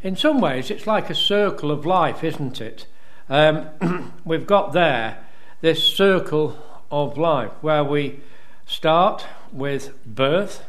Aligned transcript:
in 0.01 0.15
some 0.15 0.39
ways, 0.39 0.71
it's 0.71 0.87
like 0.87 1.09
a 1.09 1.15
circle 1.15 1.69
of 1.69 1.85
life, 1.85 2.23
isn't 2.23 2.61
it? 2.61 2.87
Um, 3.27 4.13
we've 4.23 4.47
got 4.47 4.71
there 4.71 5.25
this 5.59 5.83
circle 5.83 6.57
of 6.89 7.17
life 7.17 7.51
where 7.59 7.83
we 7.83 8.21
start 8.65 9.25
with 9.51 9.91
birth 10.05 10.63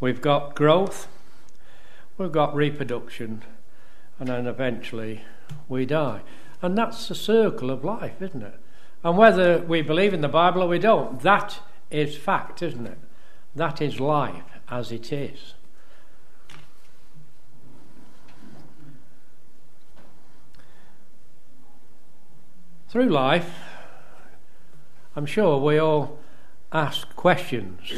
We've 0.00 0.20
got 0.20 0.54
growth, 0.54 1.08
we've 2.16 2.32
got 2.32 2.54
reproduction, 2.54 3.42
and 4.18 4.28
then 4.28 4.46
eventually 4.46 5.22
we 5.68 5.86
die. 5.86 6.20
And 6.62 6.78
that's 6.78 7.08
the 7.08 7.14
circle 7.14 7.70
of 7.70 7.84
life, 7.84 8.22
isn't 8.22 8.42
it? 8.42 8.60
And 9.02 9.16
whether 9.16 9.58
we 9.58 9.82
believe 9.82 10.14
in 10.14 10.20
the 10.20 10.28
Bible 10.28 10.62
or 10.62 10.68
we 10.68 10.78
don't, 10.78 11.20
that 11.22 11.60
is 11.90 12.16
fact, 12.16 12.62
isn't 12.62 12.86
it? 12.86 12.98
That 13.54 13.80
is 13.80 13.98
life 13.98 14.44
as 14.68 14.92
it 14.92 15.12
is. 15.12 15.54
Through 22.88 23.10
life, 23.10 23.50
I'm 25.14 25.26
sure 25.26 25.58
we 25.58 25.78
all 25.78 26.18
ask 26.72 27.14
questions 27.16 27.92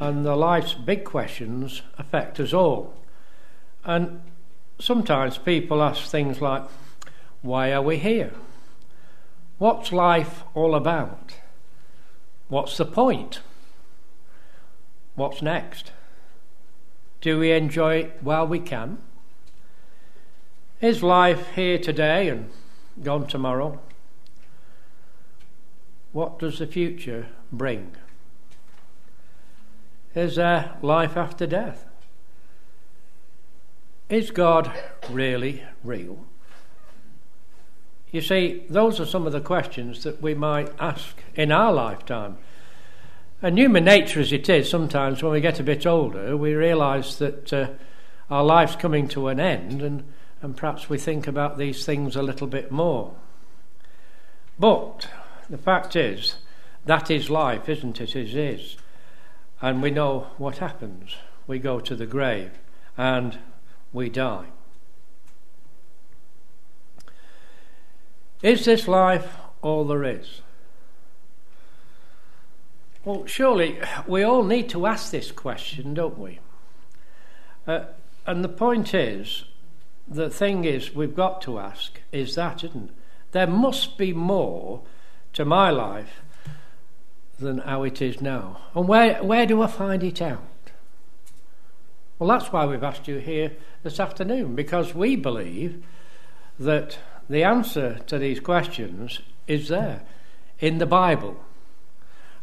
and 0.00 0.24
the 0.24 0.36
life's 0.36 0.74
big 0.74 1.04
questions 1.04 1.82
affect 1.98 2.40
us 2.40 2.52
all. 2.52 2.94
And 3.84 4.22
sometimes 4.78 5.38
people 5.38 5.82
ask 5.82 6.10
things 6.10 6.40
like, 6.40 6.64
Why 7.42 7.72
are 7.72 7.82
we 7.82 7.98
here? 7.98 8.32
What's 9.58 9.92
life 9.92 10.42
all 10.54 10.74
about? 10.74 11.36
What's 12.48 12.76
the 12.76 12.84
point? 12.84 13.40
What's 15.14 15.42
next? 15.42 15.92
Do 17.20 17.38
we 17.38 17.52
enjoy 17.52 17.96
it 17.96 18.18
while 18.20 18.46
we 18.46 18.58
can? 18.58 18.98
Is 20.80 21.02
life 21.02 21.52
here 21.54 21.78
today 21.78 22.28
and 22.28 22.50
gone 23.02 23.26
tomorrow? 23.26 23.80
What 26.12 26.38
does 26.38 26.58
the 26.58 26.66
future 26.66 27.28
bring? 27.50 27.92
Is 30.14 30.36
there 30.36 30.76
life 30.80 31.16
after 31.16 31.46
death? 31.46 31.86
Is 34.08 34.30
God 34.30 34.70
really 35.10 35.64
real? 35.82 36.24
You 38.12 38.20
see, 38.20 38.62
those 38.70 39.00
are 39.00 39.06
some 39.06 39.26
of 39.26 39.32
the 39.32 39.40
questions 39.40 40.04
that 40.04 40.22
we 40.22 40.34
might 40.34 40.70
ask 40.78 41.16
in 41.34 41.50
our 41.50 41.72
lifetime. 41.72 42.38
And 43.42 43.58
human 43.58 43.84
nature 43.84 44.20
as 44.20 44.32
it 44.32 44.48
is, 44.48 44.70
sometimes 44.70 45.22
when 45.22 45.32
we 45.32 45.40
get 45.40 45.58
a 45.58 45.64
bit 45.64 45.84
older, 45.84 46.36
we 46.36 46.54
realise 46.54 47.16
that 47.16 47.52
uh, 47.52 47.70
our 48.30 48.44
life's 48.44 48.76
coming 48.76 49.08
to 49.08 49.28
an 49.28 49.40
end, 49.40 49.82
and, 49.82 50.04
and 50.40 50.56
perhaps 50.56 50.88
we 50.88 50.96
think 50.96 51.26
about 51.26 51.58
these 51.58 51.84
things 51.84 52.14
a 52.14 52.22
little 52.22 52.46
bit 52.46 52.70
more. 52.70 53.14
But 54.58 55.08
the 55.50 55.58
fact 55.58 55.96
is, 55.96 56.36
that 56.86 57.10
is 57.10 57.28
life, 57.28 57.68
isn't 57.68 58.00
it? 58.00 58.14
It 58.14 58.34
is. 58.34 58.76
And 59.64 59.80
we 59.80 59.90
know 59.90 60.26
what 60.36 60.58
happens. 60.58 61.16
We 61.46 61.58
go 61.58 61.80
to 61.80 61.96
the 61.96 62.04
grave 62.04 62.50
and 62.98 63.38
we 63.94 64.10
die. 64.10 64.48
Is 68.42 68.66
this 68.66 68.86
life 68.86 69.38
all 69.62 69.86
there 69.86 70.04
is? 70.04 70.42
Well, 73.06 73.24
surely 73.24 73.80
we 74.06 74.22
all 74.22 74.44
need 74.44 74.68
to 74.68 74.84
ask 74.84 75.10
this 75.10 75.32
question, 75.32 75.94
don't 75.94 76.18
we? 76.18 76.40
Uh, 77.66 77.84
and 78.26 78.44
the 78.44 78.50
point 78.50 78.92
is, 78.92 79.44
the 80.06 80.28
thing 80.28 80.66
is, 80.66 80.94
we've 80.94 81.16
got 81.16 81.40
to 81.40 81.58
ask, 81.58 82.02
is 82.12 82.34
that, 82.34 82.64
isn't 82.64 82.90
it? 82.90 82.94
There 83.32 83.46
must 83.46 83.96
be 83.96 84.12
more 84.12 84.82
to 85.32 85.46
my 85.46 85.70
life 85.70 86.20
than 87.38 87.58
how 87.58 87.82
it 87.82 88.00
is 88.00 88.20
now. 88.20 88.60
And 88.74 88.88
where, 88.88 89.22
where 89.22 89.46
do 89.46 89.62
I 89.62 89.66
find 89.66 90.02
it 90.02 90.22
out? 90.22 90.42
Well, 92.18 92.28
that's 92.28 92.52
why 92.52 92.64
we've 92.66 92.82
asked 92.82 93.08
you 93.08 93.18
here 93.18 93.52
this 93.82 93.98
afternoon, 93.98 94.54
because 94.54 94.94
we 94.94 95.16
believe 95.16 95.84
that 96.58 96.98
the 97.28 97.42
answer 97.42 97.98
to 98.06 98.18
these 98.18 98.40
questions 98.40 99.20
is 99.46 99.68
there 99.68 100.02
in 100.60 100.78
the 100.78 100.86
Bible. 100.86 101.36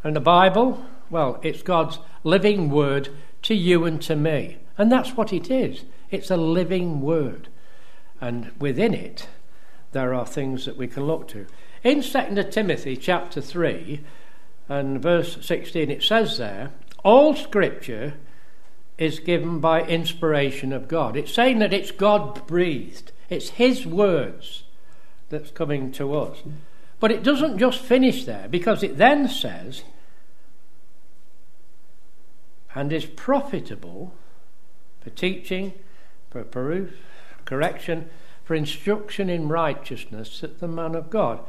And 0.04 0.16
the 0.16 0.22
Bible, 0.22 0.86
well, 1.10 1.40
it's 1.42 1.62
God's 1.62 2.00
living 2.24 2.70
word 2.70 3.10
to 3.44 3.56
you 3.56 3.86
and 3.86 4.02
to 4.02 4.16
me. 4.16 4.58
And 4.78 4.92
that's 4.92 5.12
what 5.12 5.34
it 5.34 5.50
is 5.50 5.84
it's 6.10 6.30
a 6.30 6.38
living 6.38 7.02
word. 7.02 7.48
And 8.20 8.52
within 8.60 8.94
it, 8.94 9.28
there 9.94 10.14
are 10.14 10.26
things 10.26 10.66
that 10.66 10.78
we 10.78 10.88
can 10.88 11.06
look 11.06 11.28
to. 11.30 11.48
In 11.84 12.02
2 12.02 12.44
Timothy 12.52 12.98
chapter 12.98 13.42
3, 13.42 14.02
and 14.72 15.02
verse 15.02 15.38
16, 15.46 15.92
it 15.92 16.02
says 16.02 16.38
there, 16.38 16.72
all 17.04 17.36
scripture 17.36 18.14
is 18.98 19.20
given 19.20 19.60
by 19.60 19.82
inspiration 19.82 20.72
of 20.72 20.88
God. 20.88 21.18
It's 21.18 21.34
saying 21.34 21.60
that 21.60 21.74
it's 21.74 21.92
God 21.92 22.48
breathed, 22.48 23.12
it's 23.30 23.50
His 23.50 23.86
words 23.86 24.64
that's 25.28 25.52
coming 25.52 25.92
to 25.94 26.16
us. 26.16 26.38
But 27.02 27.12
it 27.12 27.22
doesn't 27.22 27.58
just 27.58 27.80
finish 27.80 28.24
there, 28.24 28.48
because 28.48 28.82
it 28.82 28.98
then 28.98 29.28
says, 29.28 29.84
and 32.74 32.94
is 32.94 33.06
profitable 33.06 34.14
for 35.02 35.10
teaching, 35.10 35.74
for 36.30 36.46
proof, 36.46 36.92
correction, 37.44 38.10
for 38.46 38.56
instruction 38.56 39.30
in 39.30 39.50
righteousness, 39.50 40.40
that 40.40 40.62
the 40.62 40.68
man 40.70 40.96
of 40.96 41.10
God 41.10 41.42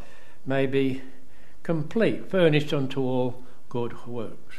may 0.45 0.67
be 0.67 1.03
complete, 1.63 2.31
furnished 2.31 2.73
unto 2.73 3.01
all 3.01 3.43
good 3.69 4.07
works. 4.07 4.57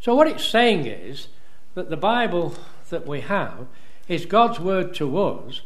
So, 0.00 0.14
what 0.14 0.28
it's 0.28 0.46
saying 0.46 0.86
is 0.86 1.28
that 1.74 1.90
the 1.90 1.96
Bible 1.96 2.54
that 2.90 3.06
we 3.06 3.20
have 3.22 3.66
is 4.08 4.26
God's 4.26 4.60
word 4.60 4.94
to 4.94 5.18
us, 5.18 5.62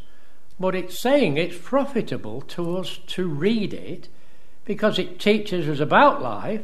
but 0.59 0.75
it's 0.75 0.97
saying 0.97 1.37
it's 1.37 1.57
profitable 1.57 2.41
to 2.41 2.77
us 2.77 2.99
to 3.07 3.27
read 3.27 3.73
it 3.73 4.07
because 4.65 4.99
it 4.99 5.19
teaches 5.19 5.67
us 5.67 5.79
about 5.79 6.21
life 6.21 6.63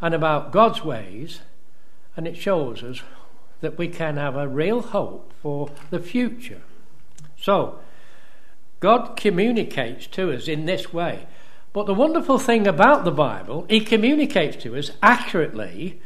and 0.00 0.14
about 0.14 0.52
God's 0.52 0.84
ways, 0.84 1.40
and 2.16 2.26
it 2.26 2.36
shows 2.36 2.82
us 2.82 3.02
that 3.60 3.78
we 3.78 3.88
can 3.88 4.16
have 4.16 4.36
a 4.36 4.48
real 4.48 4.80
hope 4.80 5.32
for 5.40 5.70
the 5.90 5.98
future. 5.98 6.62
So, 7.40 7.80
God 8.80 9.16
communicates 9.16 10.06
to 10.08 10.32
us 10.32 10.46
in 10.46 10.66
this 10.66 10.92
way. 10.92 11.26
But 11.78 11.86
the 11.86 11.94
wonderful 11.94 12.40
thing 12.40 12.66
about 12.66 13.04
the 13.04 13.12
Bible, 13.12 13.64
it 13.68 13.86
communicates 13.86 14.56
to 14.64 14.76
us 14.76 14.90
accurately 15.00 16.00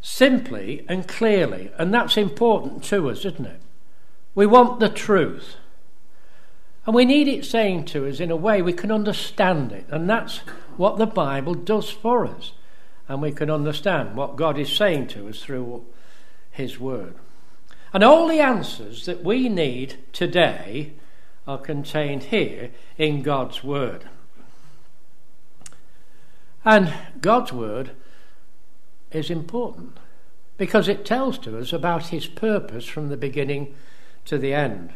simply 0.00 0.86
and 0.88 1.08
clearly, 1.08 1.72
and 1.76 1.92
that's 1.92 2.16
important 2.16 2.84
to 2.84 3.10
us, 3.10 3.24
isn't 3.24 3.44
it? 3.44 3.60
We 4.36 4.46
want 4.46 4.78
the 4.78 4.88
truth. 4.88 5.56
And 6.86 6.94
we 6.94 7.04
need 7.04 7.26
it 7.26 7.44
saying 7.44 7.86
to 7.86 8.06
us 8.06 8.20
in 8.20 8.30
a 8.30 8.36
way 8.36 8.62
we 8.62 8.72
can 8.72 8.92
understand 8.92 9.72
it. 9.72 9.84
And 9.88 10.08
that's 10.08 10.38
what 10.76 10.98
the 10.98 11.06
Bible 11.06 11.54
does 11.54 11.90
for 11.90 12.24
us. 12.24 12.52
And 13.08 13.20
we 13.20 13.32
can 13.32 13.50
understand 13.50 14.14
what 14.14 14.36
God 14.36 14.56
is 14.56 14.70
saying 14.70 15.08
to 15.08 15.28
us 15.28 15.42
through 15.42 15.84
His 16.52 16.78
Word. 16.78 17.16
And 17.92 18.04
all 18.04 18.28
the 18.28 18.38
answers 18.38 19.06
that 19.06 19.24
we 19.24 19.48
need 19.48 19.96
today 20.12 20.92
are 21.48 21.58
contained 21.58 22.22
here 22.22 22.70
in 22.96 23.22
God's 23.22 23.64
Word. 23.64 24.08
And 26.64 26.92
God's 27.20 27.52
Word 27.52 27.90
is 29.12 29.30
important 29.30 29.98
because 30.56 30.88
it 30.88 31.04
tells 31.04 31.38
to 31.38 31.58
us 31.58 31.72
about 31.72 32.06
His 32.06 32.26
purpose 32.26 32.86
from 32.86 33.08
the 33.08 33.16
beginning 33.16 33.74
to 34.24 34.38
the 34.38 34.54
end. 34.54 34.92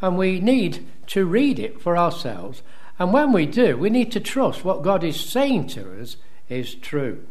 And 0.00 0.16
we 0.16 0.40
need 0.40 0.86
to 1.08 1.26
read 1.26 1.58
it 1.58 1.80
for 1.80 1.96
ourselves. 1.96 2.62
And 2.98 3.12
when 3.12 3.32
we 3.32 3.46
do, 3.46 3.76
we 3.76 3.90
need 3.90 4.12
to 4.12 4.20
trust 4.20 4.64
what 4.64 4.82
God 4.82 5.04
is 5.04 5.18
saying 5.18 5.68
to 5.68 6.00
us 6.00 6.16
is 6.48 6.74
true. 6.74 7.26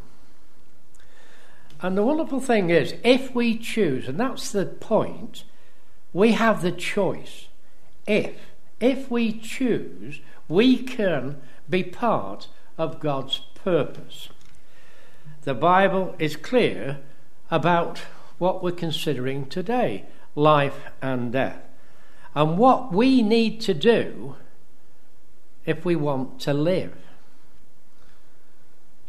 And 1.82 1.98
the 1.98 2.04
wonderful 2.04 2.40
thing 2.40 2.70
is, 2.70 2.96
if 3.04 3.36
we 3.36 3.58
choose, 3.58 4.08
and 4.08 4.20
that's 4.20 4.52
the 4.52 4.66
point, 4.66 5.44
we 6.14 6.32
have 6.34 6.62
the 6.62 6.72
choice. 6.72 7.48
If, 8.08 8.36
if 8.80 9.10
we 9.12 9.34
choose, 9.34 10.22
we 10.48 10.78
can 10.78 11.42
be 11.70 11.84
part 11.84 12.48
of 12.78 13.00
God's 13.00 13.40
purpose. 13.56 14.30
The 15.44 15.54
Bible 15.54 16.16
is 16.20 16.36
clear 16.36 17.00
about 17.52 18.00
what 18.38 18.64
we're 18.64 18.72
considering 18.72 19.46
today 19.46 20.06
life 20.36 20.80
and 21.02 21.32
death. 21.32 21.62
And 22.36 22.58
what 22.58 22.92
we 22.92 23.22
need 23.22 23.62
to 23.62 23.74
do 23.74 24.36
if 25.66 25.86
we 25.86 25.96
want 25.96 26.40
to 26.42 26.54
live. 26.54 26.96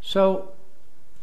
So, 0.03 0.53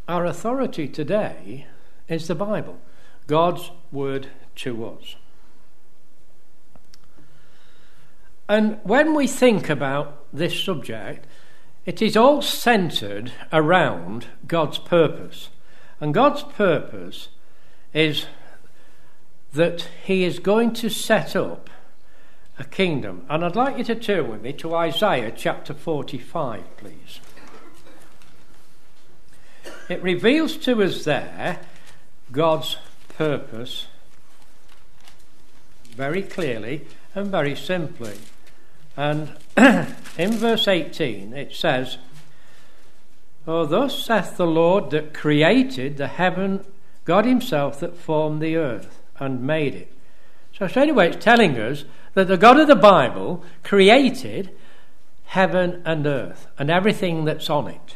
our 0.08 0.26
authority 0.26 0.88
today 0.88 1.68
is 2.08 2.28
the 2.28 2.36
Bible, 2.36 2.80
God's 3.28 3.72
word 3.92 4.28
to 4.56 4.86
us. 4.86 5.16
And 8.50 8.80
when 8.84 9.14
we 9.14 9.28
think 9.28 9.70
about 9.70 10.26
this 10.34 10.60
subject, 10.60 11.26
it 11.86 12.02
is 12.02 12.16
all 12.16 12.42
centered 12.42 13.32
around 13.52 14.28
God's 14.48 14.78
purpose. 14.78 15.50
And 16.00 16.14
God's 16.14 16.44
purpose 16.44 17.30
is 17.94 18.26
that 19.54 19.88
He 20.04 20.24
is 20.24 20.40
going 20.40 20.74
to 20.74 20.90
set 20.90 21.36
up 21.36 21.70
a 22.60 22.64
kingdom. 22.64 23.26
And 23.30 23.44
I'd 23.44 23.56
like 23.56 23.78
you 23.78 23.84
to 23.86 23.96
turn 23.96 24.30
with 24.30 24.42
me 24.42 24.54
to 24.54 24.76
Isaiah 24.76 25.34
chapter 25.36 25.74
45, 25.74 26.78
please. 26.78 27.20
It 29.90 30.02
reveals 30.02 30.58
to 30.58 30.82
us 30.84 31.04
there 31.04 31.60
God's 32.32 32.78
purpose 33.10 33.88
very 35.96 36.22
clearly 36.22 36.88
and 37.14 37.28
very 37.28 37.56
simply. 37.56 38.18
And 38.96 39.32
in 39.58 40.32
verse 40.32 40.68
18 40.68 41.34
it 41.34 41.54
says, 41.56 41.98
Oh, 43.48 43.66
thus 43.66 44.06
saith 44.06 44.38
the 44.38 44.46
Lord 44.46 44.92
that 44.92 45.14
created 45.14 45.98
the 45.98 46.08
heaven, 46.08 46.64
God 47.06 47.26
Himself 47.26 47.80
that 47.80 47.98
formed 47.98 48.42
the 48.42 48.56
earth 48.56 49.02
and 49.20 49.42
made 49.42 49.74
it. 49.74 49.94
So, 50.58 50.68
straight 50.68 50.90
away, 50.90 51.10
it's 51.10 51.24
telling 51.24 51.58
us 51.58 51.86
that 52.14 52.28
the 52.28 52.38
God 52.38 52.60
of 52.60 52.68
the 52.68 52.76
Bible 52.76 53.44
created 53.64 54.52
heaven 55.26 55.82
and 55.86 56.06
earth 56.06 56.48
and 56.60 56.70
everything 56.70 57.26
that's 57.26 57.50
on 57.50 57.68
it. 57.68 57.96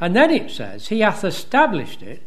And 0.00 0.16
then 0.16 0.30
it 0.30 0.50
says, 0.50 0.88
He 0.88 1.00
hath 1.00 1.22
established 1.22 2.02
it, 2.02 2.22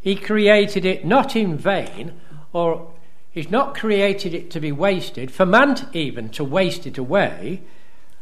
He 0.00 0.14
created 0.14 0.84
it 0.84 1.06
not 1.06 1.34
in 1.34 1.56
vain, 1.56 2.20
or 2.52 2.92
He's 3.38 3.52
not 3.52 3.76
created 3.76 4.34
it 4.34 4.50
to 4.50 4.58
be 4.58 4.72
wasted, 4.72 5.30
for 5.30 5.46
man 5.46 5.76
even 5.92 6.28
to 6.30 6.42
waste 6.42 6.88
it 6.88 6.98
away. 6.98 7.62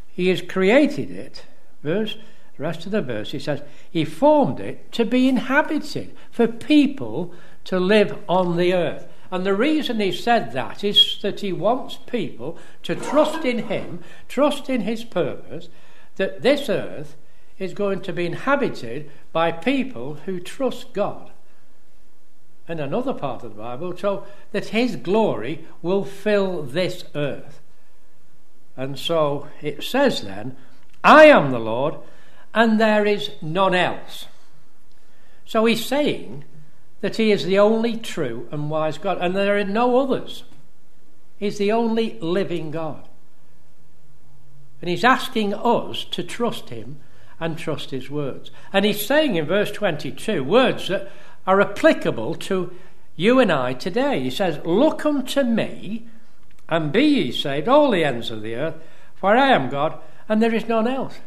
He 0.09 0.29
has 0.29 0.43
created 0.43 1.11
it. 1.11 1.47
Verse, 1.83 2.19
the 2.55 2.63
rest 2.63 2.85
of 2.85 2.93
the 2.93 3.01
verse, 3.01 3.31
he 3.33 3.39
says, 3.39 3.63
He 3.91 4.05
formed 4.05 4.61
it 4.61 4.93
to 4.93 5.07
be 5.07 5.27
inhabited, 5.27 6.15
for 6.31 6.47
people 6.47 7.33
to 7.65 7.81
live 7.81 8.19
on 8.29 8.59
the 8.59 8.75
earth. 8.75 9.09
And 9.31 9.47
the 9.47 9.55
reason 9.55 10.01
he 10.01 10.13
said 10.13 10.53
that 10.53 10.85
is 10.85 11.19
that 11.23 11.41
he 11.41 11.51
wants 11.51 11.99
people 12.07 12.59
to 12.83 12.95
trust 12.95 13.47
in 13.47 13.69
him, 13.69 14.01
trust 14.29 14.69
in 14.69 14.83
his 14.83 15.03
purpose, 15.03 15.71
that 16.17 16.43
this 16.43 16.69
earth 16.69 17.17
is 17.59 17.73
going 17.73 18.03
to 18.03 18.13
be 18.13 18.27
inhabited 18.27 19.11
by 19.33 19.51
people 19.51 20.17
who 20.27 20.41
trust 20.41 20.93
God. 20.93 21.33
And 22.69 22.81
another 22.81 23.13
part 23.13 23.45
of 23.45 23.55
the 23.55 23.63
Bible, 23.63 23.97
so 23.97 24.27
that 24.53 24.69
his 24.69 24.97
glory 24.97 25.65
will 25.83 26.05
fill 26.05 26.63
this 26.63 27.05
earth. 27.15 27.61
And 28.77 28.99
so 28.99 29.49
it 29.63 29.83
says 29.83 30.23
then, 30.23 30.57
I 31.05 31.27
am 31.27 31.51
the 31.51 31.61
Lord, 31.61 31.95
and 32.53 32.81
there 32.81 33.07
is 33.07 33.31
none 33.41 33.75
else. 33.75 34.27
So 35.45 35.65
he's 35.65 35.85
saying 35.85 36.45
that 37.01 37.17
he 37.17 37.31
is 37.31 37.45
the 37.45 37.59
only 37.59 37.97
true 37.97 38.49
and 38.51 38.69
wise 38.69 38.99
God, 38.99 39.19
and 39.21 39.37
there 39.37 39.57
are 39.57 39.65
no 39.65 39.99
others. 39.99 40.43
He's 41.39 41.59
the 41.59 41.71
only 41.71 42.19
living 42.21 42.71
God. 42.71 43.09
And 44.81 44.91
he's 44.91 45.05
asking 45.05 45.55
us 45.55 46.05
to 46.11 46.23
trust 46.23 46.71
him 46.71 46.99
and 47.39 47.59
trust 47.59 47.91
his 47.91 48.11
words. 48.11 48.51
And 48.73 48.85
he's 48.85 49.05
saying 49.05 49.37
in 49.37 49.47
verse 49.47 49.71
22 49.71 50.43
words 50.43 50.89
that 50.89 51.11
are 51.47 51.61
applicable 51.61 52.35
to 52.35 52.73
you 53.15 53.39
and 53.39 53.51
I 53.51 53.73
today. 53.73 54.21
He 54.21 54.31
says, 54.31 54.61
Look 54.65 55.07
unto 55.07 55.43
me 55.43 56.07
and 56.69 56.93
be 56.93 57.05
ye 57.05 57.33
saved, 57.33 57.69
all 57.69 57.91
the 57.91 58.05
ends 58.05 58.31
of 58.31 58.43
the 58.43 58.57
earth, 58.57 58.75
for 59.15 59.37
I 59.37 59.51
am 59.51 59.71
God 59.71 59.99
and 60.29 60.43
there 60.43 60.55
is 60.55 60.69
none 60.69 60.87
else. 60.87 61.19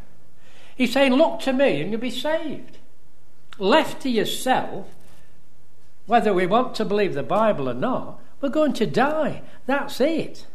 He's 0.75 0.93
saying, 0.93 1.13
Look 1.13 1.39
to 1.41 1.53
me 1.53 1.81
and 1.81 1.91
you'll 1.91 2.01
be 2.01 2.11
saved. 2.11 2.77
Left 3.57 4.01
to 4.03 4.09
yourself, 4.09 4.87
whether 6.05 6.33
we 6.33 6.45
want 6.45 6.75
to 6.75 6.85
believe 6.85 7.13
the 7.13 7.23
Bible 7.23 7.69
or 7.69 7.73
not, 7.73 8.19
we're 8.41 8.49
going 8.49 8.73
to 8.73 8.85
die. 8.85 9.41
That's 9.65 9.99
it. 9.99 10.47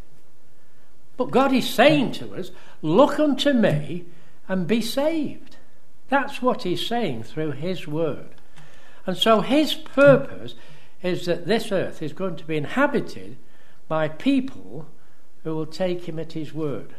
But 1.17 1.31
God 1.31 1.53
is 1.53 1.69
saying 1.69 2.13
to 2.13 2.35
us, 2.35 2.51
Look 2.83 3.19
unto 3.19 3.53
me 3.53 4.05
and 4.49 4.67
be 4.67 4.81
saved. 4.81 5.57
That's 6.09 6.43
what 6.43 6.63
He's 6.63 6.87
saying 6.87 7.25
through 7.25 7.53
His 7.53 7.87
Word. 7.87 8.35
And 9.07 9.17
so 9.17 9.41
His 9.41 9.75
purpose 9.75 10.55
is 11.03 11.27
that 11.27 11.47
this 11.47 11.71
earth 11.71 12.03
is 12.03 12.13
going 12.13 12.37
to 12.37 12.45
be 12.45 12.57
inhabited 12.57 13.37
by 13.89 14.09
people 14.09 14.87
who 15.43 15.55
will 15.55 15.67
take 15.67 16.09
Him 16.09 16.19
at 16.19 16.33
His 16.33 16.55
Word. 16.55 16.95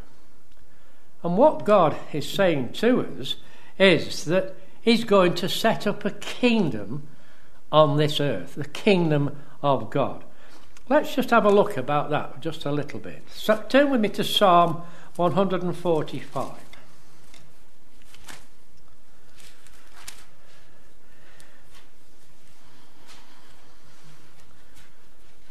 And 1.24 1.38
what 1.38 1.65
God 1.65 1.95
is 2.13 2.29
saying 2.29 2.74
to 2.74 3.01
us 3.19 3.35
is 3.79 4.25
that 4.25 4.55
He's 4.79 5.03
going 5.03 5.33
to 5.35 5.50
set 5.50 5.88
up 5.88 6.05
a 6.05 6.12
kingdom 6.12 7.07
on 7.71 7.97
this 7.97 8.19
earth, 8.19 8.53
the 8.55 8.65
kingdom 8.65 9.35
of 9.63 9.89
God. 9.89 10.24
Let's 10.88 11.15
just 11.15 11.31
have 11.31 11.45
a 11.45 11.50
look 11.50 11.77
about 11.77 12.12
that 12.12 12.41
just 12.41 12.65
a 12.65 12.71
little 12.71 13.00
bit. 13.00 13.24
So, 13.33 13.63
turn 13.67 13.89
with 13.89 14.01
me 14.01 14.09
to 14.09 14.24
Psalm 14.24 14.83
145. 15.15 16.64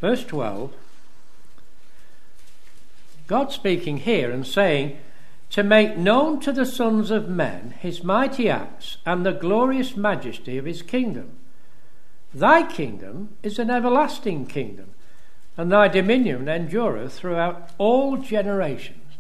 Verse 0.05 0.25
12 0.27 0.71
God 3.27 3.51
speaking 3.53 3.97
here 3.97 4.31
and 4.31 4.47
saying, 4.47 4.99
To 5.49 5.63
make 5.63 5.97
known 5.97 6.41
to 6.41 6.53
the 6.53 6.67
sons 6.67 7.11
of 7.11 7.31
men 7.31 7.73
his 7.81 8.05
mighty 8.05 8.51
acts 8.51 8.99
and 9.07 9.25
the 9.25 9.33
glorious 9.33 9.97
majesty 9.97 10.59
of 10.59 10.67
his 10.67 10.83
kingdom 10.83 11.31
Thy 12.35 12.71
kingdom 12.71 13.31
is 13.43 13.59
an 13.59 13.71
everlasting 13.71 14.45
kingdom, 14.45 14.91
and 15.57 15.73
thy 15.73 15.89
dominion 15.89 16.51
endureth 16.51 17.15
throughout 17.15 17.71
all 17.79 18.19
generations. 18.19 19.17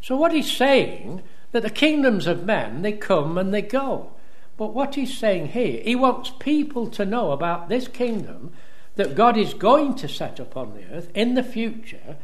So 0.00 0.16
what 0.16 0.32
he's 0.32 0.52
saying 0.52 1.22
that 1.50 1.64
the 1.64 1.68
kingdoms 1.68 2.28
of 2.28 2.46
men 2.46 2.82
they 2.82 2.92
come 2.92 3.38
and 3.38 3.52
they 3.52 3.62
go. 3.62 4.12
But 4.56 4.72
what 4.72 4.94
he's 4.94 5.18
saying 5.18 5.48
here, 5.48 5.82
he 5.82 5.96
wants 5.96 6.30
people 6.38 6.88
to 6.90 7.04
know 7.04 7.32
about 7.32 7.68
this 7.68 7.88
kingdom 7.88 8.52
that 8.98 9.14
God 9.14 9.36
is 9.36 9.54
going 9.54 9.94
to 9.94 10.08
set 10.08 10.40
up 10.40 10.56
on 10.56 10.74
the 10.74 10.84
earth 10.92 11.08
in 11.14 11.34
the 11.34 11.42
future, 11.44 12.16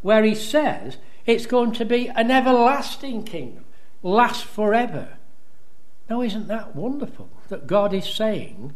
where 0.00 0.22
he 0.22 0.36
says 0.36 0.96
it's 1.26 1.44
going 1.44 1.72
to 1.72 1.84
be 1.84 2.06
an 2.06 2.30
everlasting 2.30 3.24
kingdom, 3.24 3.64
last 4.00 4.44
forever. 4.44 5.18
Now, 6.08 6.22
isn't 6.22 6.46
that 6.46 6.76
wonderful 6.76 7.30
that 7.48 7.66
God 7.66 7.92
is 7.92 8.06
saying 8.06 8.74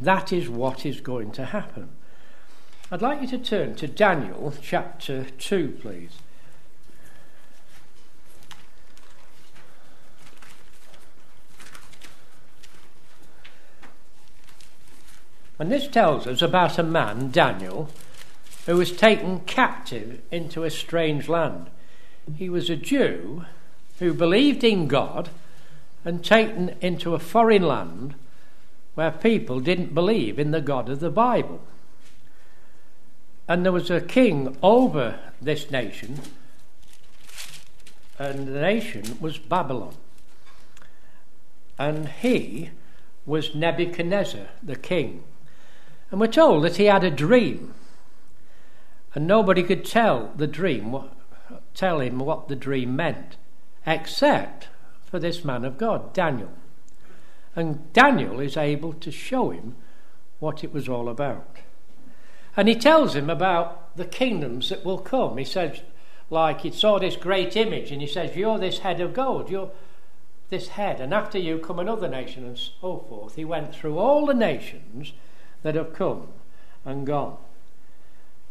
that 0.00 0.32
is 0.32 0.48
what 0.48 0.86
is 0.86 1.02
going 1.02 1.30
to 1.32 1.44
happen? 1.44 1.90
I'd 2.90 3.02
like 3.02 3.20
you 3.20 3.28
to 3.28 3.38
turn 3.38 3.74
to 3.76 3.86
Daniel 3.86 4.54
chapter 4.62 5.24
2, 5.24 5.78
please. 5.82 6.12
And 15.58 15.70
this 15.70 15.86
tells 15.86 16.26
us 16.26 16.42
about 16.42 16.78
a 16.78 16.82
man, 16.82 17.30
Daniel, 17.30 17.88
who 18.66 18.76
was 18.76 18.92
taken 18.92 19.40
captive 19.40 20.20
into 20.30 20.64
a 20.64 20.70
strange 20.70 21.28
land. 21.28 21.70
He 22.36 22.48
was 22.48 22.70
a 22.70 22.76
Jew 22.76 23.44
who 23.98 24.14
believed 24.14 24.64
in 24.64 24.88
God 24.88 25.28
and 26.04 26.24
taken 26.24 26.74
into 26.80 27.14
a 27.14 27.18
foreign 27.18 27.62
land 27.62 28.14
where 28.94 29.10
people 29.10 29.60
didn't 29.60 29.94
believe 29.94 30.38
in 30.38 30.50
the 30.50 30.60
God 30.60 30.88
of 30.88 31.00
the 31.00 31.10
Bible. 31.10 31.60
And 33.46 33.64
there 33.64 33.72
was 33.72 33.90
a 33.90 34.00
king 34.00 34.56
over 34.62 35.18
this 35.40 35.70
nation, 35.70 36.20
and 38.18 38.48
the 38.48 38.60
nation 38.60 39.18
was 39.20 39.38
Babylon. 39.38 39.94
And 41.78 42.08
he 42.08 42.70
was 43.26 43.54
Nebuchadnezzar, 43.54 44.48
the 44.62 44.76
king. 44.76 45.24
And 46.14 46.20
we're 46.20 46.28
told 46.28 46.62
that 46.62 46.76
he 46.76 46.84
had 46.84 47.02
a 47.02 47.10
dream, 47.10 47.74
and 49.16 49.26
nobody 49.26 49.64
could 49.64 49.84
tell 49.84 50.30
the 50.36 50.46
dream, 50.46 50.96
tell 51.74 51.98
him 51.98 52.20
what 52.20 52.46
the 52.46 52.54
dream 52.54 52.94
meant, 52.94 53.36
except 53.84 54.68
for 55.04 55.18
this 55.18 55.44
man 55.44 55.64
of 55.64 55.76
God, 55.76 56.12
Daniel. 56.12 56.52
And 57.56 57.92
Daniel 57.92 58.38
is 58.38 58.56
able 58.56 58.92
to 58.92 59.10
show 59.10 59.50
him 59.50 59.74
what 60.38 60.62
it 60.62 60.72
was 60.72 60.88
all 60.88 61.08
about. 61.08 61.56
And 62.56 62.68
he 62.68 62.76
tells 62.76 63.16
him 63.16 63.28
about 63.28 63.96
the 63.96 64.04
kingdoms 64.04 64.68
that 64.68 64.84
will 64.84 64.98
come. 64.98 65.36
He 65.36 65.44
says, 65.44 65.80
like 66.30 66.60
he 66.60 66.70
saw 66.70 67.00
this 67.00 67.16
great 67.16 67.56
image, 67.56 67.90
and 67.90 68.00
he 68.00 68.06
says, 68.06 68.36
You're 68.36 68.60
this 68.60 68.78
head 68.78 69.00
of 69.00 69.14
gold, 69.14 69.50
you're 69.50 69.72
this 70.48 70.68
head, 70.68 71.00
and 71.00 71.12
after 71.12 71.40
you 71.40 71.58
come 71.58 71.80
another 71.80 72.06
nation, 72.06 72.44
and 72.44 72.56
so 72.56 72.70
oh, 72.84 73.04
forth. 73.08 73.34
He 73.34 73.44
went 73.44 73.74
through 73.74 73.98
all 73.98 74.26
the 74.26 74.32
nations 74.32 75.12
that 75.64 75.74
have 75.74 75.92
come 75.92 76.28
and 76.84 77.04
gone. 77.04 77.36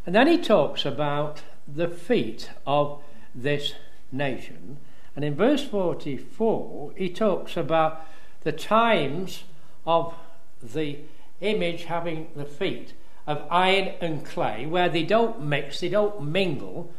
And 0.05 0.13
then 0.13 0.27
he 0.27 0.37
talks 0.37 0.85
about 0.85 1.43
the 1.65 1.87
feet 1.87 2.49
of 2.67 3.01
this 3.33 3.75
nation. 4.11 4.77
And 5.15 5.23
in 5.23 5.35
verse 5.35 5.63
44, 5.63 6.91
he 6.97 7.07
talks 7.07 7.55
about 7.55 8.05
the 8.41 8.51
times 8.51 9.45
of 9.85 10.13
the 10.61 10.97
image 11.39 11.85
having 11.85 12.27
the 12.35 12.45
feet 12.45 12.93
of 13.25 13.47
iron 13.49 13.93
and 14.01 14.25
clay, 14.25 14.65
where 14.65 14.89
they 14.89 15.03
don't 15.03 15.41
mix, 15.41 15.79
they 15.79 15.89
don't 15.89 16.21
mingle. 16.21 16.91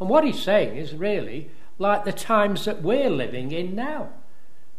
And 0.00 0.08
what 0.08 0.24
he's 0.24 0.42
saying 0.42 0.76
is 0.76 0.94
really 0.94 1.50
like 1.78 2.04
the 2.04 2.12
times 2.12 2.64
that 2.64 2.82
we're 2.82 3.10
living 3.10 3.52
in 3.52 3.76
now. 3.76 4.08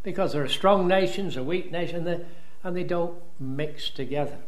Because 0.01 0.33
there 0.33 0.43
are 0.43 0.49
strong 0.49 0.87
nations, 0.87 1.37
a 1.37 1.43
weak 1.43 1.71
nation, 1.71 2.25
and 2.63 2.75
they 2.75 2.83
don't 2.83 3.15
mix 3.39 3.89
together. 3.89 4.39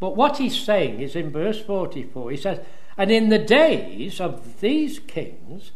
But 0.00 0.16
what 0.16 0.38
he's 0.38 0.58
saying 0.58 1.00
is 1.00 1.16
in 1.16 1.30
verse 1.30 1.60
44, 1.60 2.30
he 2.30 2.36
says, 2.36 2.60
And 2.96 3.10
in 3.10 3.28
the 3.28 3.38
days 3.38 4.20
of 4.20 4.60
these 4.60 4.98
kings, 4.98 5.72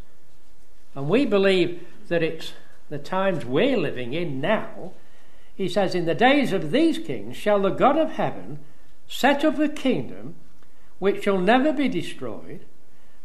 and 0.95 1.09
we 1.09 1.25
believe 1.25 1.85
that 2.09 2.23
it's 2.23 2.53
the 2.89 2.99
times 2.99 3.45
we're 3.45 3.77
living 3.77 4.13
in 4.13 4.41
now, 4.41 4.93
he 5.55 5.69
says, 5.69 5.95
In 5.95 6.05
the 6.05 6.15
days 6.15 6.53
of 6.53 6.71
these 6.71 6.99
kings 6.99 7.37
shall 7.37 7.61
the 7.61 7.71
God 7.71 7.97
of 7.97 8.13
heaven 8.13 8.59
set 9.09 9.45
up 9.45 9.59
a 9.59 9.69
kingdom 9.69 10.35
which 10.99 11.25
shall 11.25 11.39
never 11.39 11.73
be 11.73 11.89
destroyed, 11.89 12.65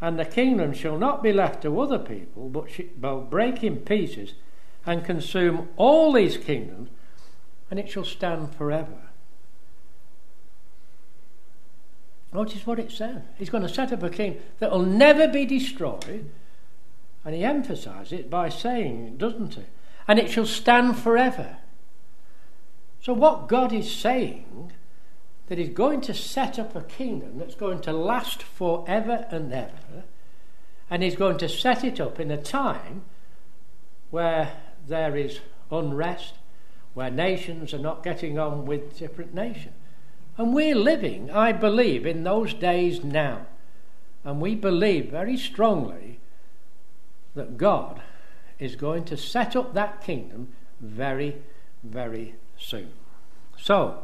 and 0.02 0.18
the 0.18 0.26
kingdom 0.26 0.74
shall 0.74 0.98
not 0.98 1.22
be 1.22 1.32
left 1.32 1.62
to 1.62 1.80
other 1.80 2.00
people, 2.00 2.50
but 2.50 2.70
shall 2.72 3.22
break 3.22 3.64
in 3.64 3.78
pieces 3.78 4.34
and 4.86 5.06
consume 5.06 5.70
all 5.76 6.12
these 6.12 6.38
kingdoms, 6.38 6.90
and 7.70 7.80
it 7.80 7.90
shall 7.90 8.06
stand 8.06 8.56
forever. 8.56 9.07
Notice 12.34 12.66
what 12.66 12.80
it 12.80 12.92
says. 12.92 13.22
He's 13.38 13.50
going 13.50 13.64
to 13.64 13.70
set 13.70 13.94
up 13.94 14.04
a 14.04 14.10
king 14.10 14.42
that 14.60 14.72
will 14.72 14.84
never 14.84 15.28
be 15.28 15.46
destroyed. 15.46 16.30
And 17.24 17.36
he 17.36 17.44
emphasizes 17.44 18.14
it 18.14 18.30
by 18.30 18.50
saying, 18.50 19.18
doesn't 19.18 19.56
he? 19.56 19.64
And 20.08 20.20
it 20.20 20.30
shall 20.30 20.46
stand 20.46 20.98
forever. 20.98 21.58
So, 23.02 23.14
what 23.14 23.48
God 23.48 23.72
is 23.72 23.94
saying, 23.94 24.72
that 25.48 25.58
He's 25.58 25.70
going 25.70 26.02
to 26.02 26.14
set 26.14 26.60
up 26.60 26.76
a 26.76 26.82
kingdom 26.82 27.40
that's 27.40 27.56
going 27.56 27.82
to 27.82 27.94
last 27.94 28.44
forever 28.44 29.26
and 29.32 29.54
ever, 29.54 30.04
and 30.90 31.04
He's 31.04 31.16
going 31.16 31.38
to 31.38 31.50
set 31.50 31.84
it 31.84 32.00
up 32.00 32.20
in 32.20 32.32
a 32.32 32.42
time 32.42 33.04
where 34.10 34.54
there 34.88 35.16
is 35.16 35.40
unrest, 35.72 36.34
where 36.94 37.10
nations 37.10 37.74
are 37.74 37.80
not 37.80 38.04
getting 38.04 38.38
on 38.38 38.66
with 38.66 38.98
different 38.98 39.34
nations. 39.34 39.74
And 40.38 40.54
we're 40.54 40.76
living, 40.76 41.32
I 41.32 41.52
believe, 41.52 42.06
in 42.06 42.24
those 42.24 42.54
days 42.54 43.04
now. 43.04 43.48
And 44.24 44.40
we 44.40 44.56
believe 44.56 45.10
very 45.10 45.38
strongly 45.38 46.20
that 47.34 47.58
God 47.58 48.02
is 48.60 48.76
going 48.76 49.06
to 49.06 49.18
set 49.18 49.56
up 49.56 49.74
that 49.74 50.02
kingdom 50.02 50.50
very, 50.80 51.38
very 51.84 52.36
soon. 52.58 52.92
So, 53.58 54.04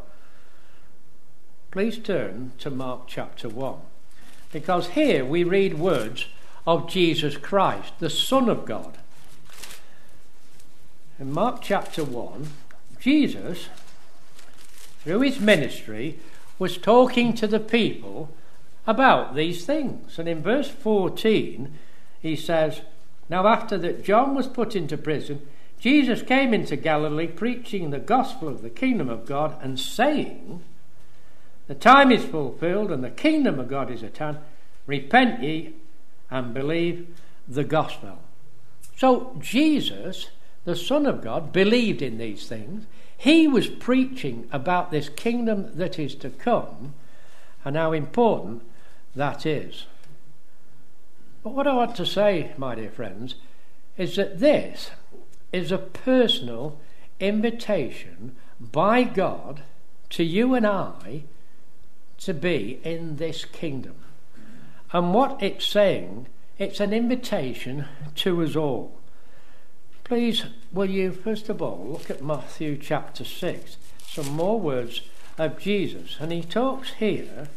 please 1.72 1.98
turn 2.00 2.54
to 2.60 2.70
Mark 2.72 3.02
chapter 3.08 3.50
1. 3.50 3.78
Because 4.52 4.90
here 4.90 5.26
we 5.26 5.44
read 5.44 5.80
words 5.80 6.28
of 6.66 6.90
Jesus 6.90 7.38
Christ, 7.38 7.94
the 8.00 8.10
Son 8.10 8.50
of 8.50 8.66
God. 8.66 8.98
In 11.20 11.32
Mark 11.32 11.62
chapter 11.62 12.04
1, 12.04 12.50
Jesus 13.00 13.70
through 15.04 15.22
his 15.22 15.40
ministry, 15.40 16.20
was 16.60 16.78
talking 16.78 17.34
to 17.34 17.48
the 17.48 17.60
people 17.60 18.30
about 18.86 19.36
these 19.36 19.66
things. 19.66 20.18
And 20.20 20.28
in 20.28 20.42
verse 20.42 20.70
14, 20.70 21.74
he 22.22 22.36
says, 22.36 22.82
Now, 23.30 23.48
after 23.48 23.78
that 23.80 24.04
John 24.04 24.36
was 24.36 24.48
put 24.48 24.76
into 24.76 24.98
prison, 24.98 25.46
Jesus 25.80 26.22
came 26.22 26.54
into 26.54 26.78
Galilee 26.78 27.28
preaching 27.28 27.90
the 27.90 28.00
gospel 28.00 28.48
of 28.48 28.62
the 28.62 28.70
kingdom 28.70 29.10
of 29.10 29.26
God 29.26 29.58
and 29.62 29.80
saying, 29.80 30.64
The 31.68 31.76
time 31.76 32.12
is 32.12 32.24
fulfilled 32.24 32.92
and 32.92 33.04
the 33.04 33.10
kingdom 33.10 33.60
of 33.60 33.68
God 33.68 33.92
is 33.92 34.04
at 34.04 34.18
hand. 34.18 34.38
Repent 34.86 35.44
ye 35.44 35.74
and 36.32 36.54
believe 36.54 37.08
the 37.48 37.64
gospel. 37.64 38.20
So, 38.98 39.36
Jesus, 39.40 40.30
the 40.64 40.76
Son 40.76 41.06
of 41.06 41.22
God, 41.22 41.52
believed 41.52 42.02
in 42.02 42.18
these 42.18 42.48
things. 42.48 42.86
He 43.24 43.48
was 43.48 43.68
preaching 43.68 44.50
about 44.52 44.92
this 44.92 45.08
kingdom 45.08 45.78
that 45.78 45.98
is 45.98 46.14
to 46.16 46.30
come 46.30 46.94
and 47.64 47.78
how 47.78 47.94
important 47.94 48.64
that 49.16 49.46
is. 49.46 49.86
But 51.42 51.54
what 51.54 51.66
I 51.66 51.74
want 51.74 51.96
to 51.96 52.06
say, 52.06 52.52
my 52.58 52.76
dear 52.76 52.92
friends, 52.92 53.36
is 53.96 54.18
that 54.18 54.42
this 54.42 54.92
is 55.54 55.72
a 55.72 55.78
personal 55.78 56.82
invitation 57.22 58.36
by 58.60 59.04
God 59.04 59.64
to 60.10 60.26
you 60.26 60.54
and 60.54 60.68
I 60.68 61.24
to 62.18 62.34
be 62.34 62.82
in 62.84 63.16
this 63.16 63.46
kingdom. 63.46 63.96
And 64.92 65.14
what 65.14 65.42
it's 65.42 65.66
saying, 65.66 66.28
it's 66.58 66.82
an 66.82 66.92
invitation 66.92 67.86
to 68.16 68.44
us 68.44 68.58
all. 68.58 69.00
Please, 70.04 70.44
will 70.74 70.90
you 70.90 71.12
first 71.12 71.48
of 71.48 71.62
all 71.62 71.86
look 71.88 72.10
at 72.10 72.24
Matthew 72.24 72.78
chapter 72.78 73.24
6, 73.24 73.78
some 74.06 74.34
more 74.34 74.60
words 74.60 75.02
of 75.38 75.58
Jesus. 75.58 76.18
And 76.20 76.32
he 76.32 76.42
talks 76.42 76.94
here 76.94 77.48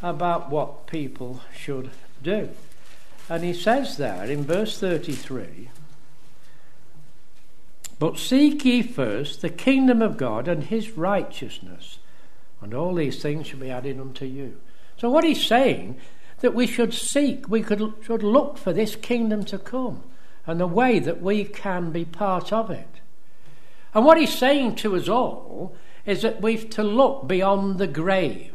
about 0.00 0.50
what 0.50 0.86
people 0.86 1.40
should 1.56 1.90
do. 2.22 2.50
And 3.28 3.42
he 3.42 3.52
says 3.52 3.96
there 3.96 4.24
in 4.24 4.44
verse 4.44 4.78
33 4.78 5.70
But 7.98 8.18
seek 8.18 8.64
ye 8.64 8.82
first 8.82 9.40
the 9.40 9.50
kingdom 9.50 10.02
of 10.02 10.16
God 10.16 10.48
and 10.48 10.64
his 10.64 10.96
righteousness, 10.96 11.98
and 12.60 12.74
all 12.74 12.94
these 12.94 13.20
things 13.20 13.48
shall 13.48 13.60
be 13.60 13.70
added 13.70 13.98
unto 13.98 14.24
you. 14.24 14.58
So, 14.98 15.10
what 15.10 15.24
he's 15.24 15.44
saying, 15.44 15.96
that 16.40 16.54
we 16.54 16.66
should 16.66 16.94
seek, 16.94 17.48
we 17.48 17.62
could, 17.62 17.94
should 18.02 18.22
look 18.22 18.56
for 18.56 18.72
this 18.72 18.96
kingdom 18.96 19.44
to 19.46 19.58
come 19.58 20.02
and 20.46 20.60
the 20.60 20.66
way 20.66 20.98
that 20.98 21.22
we 21.22 21.44
can 21.44 21.90
be 21.90 22.04
part 22.04 22.52
of 22.52 22.70
it. 22.70 23.00
And 23.94 24.04
what 24.04 24.18
he's 24.18 24.36
saying 24.36 24.76
to 24.76 24.96
us 24.96 25.08
all 25.08 25.76
is 26.04 26.22
that 26.22 26.40
we've 26.40 26.68
to 26.70 26.82
look 26.82 27.28
beyond 27.28 27.78
the 27.78 27.86
grave. 27.86 28.52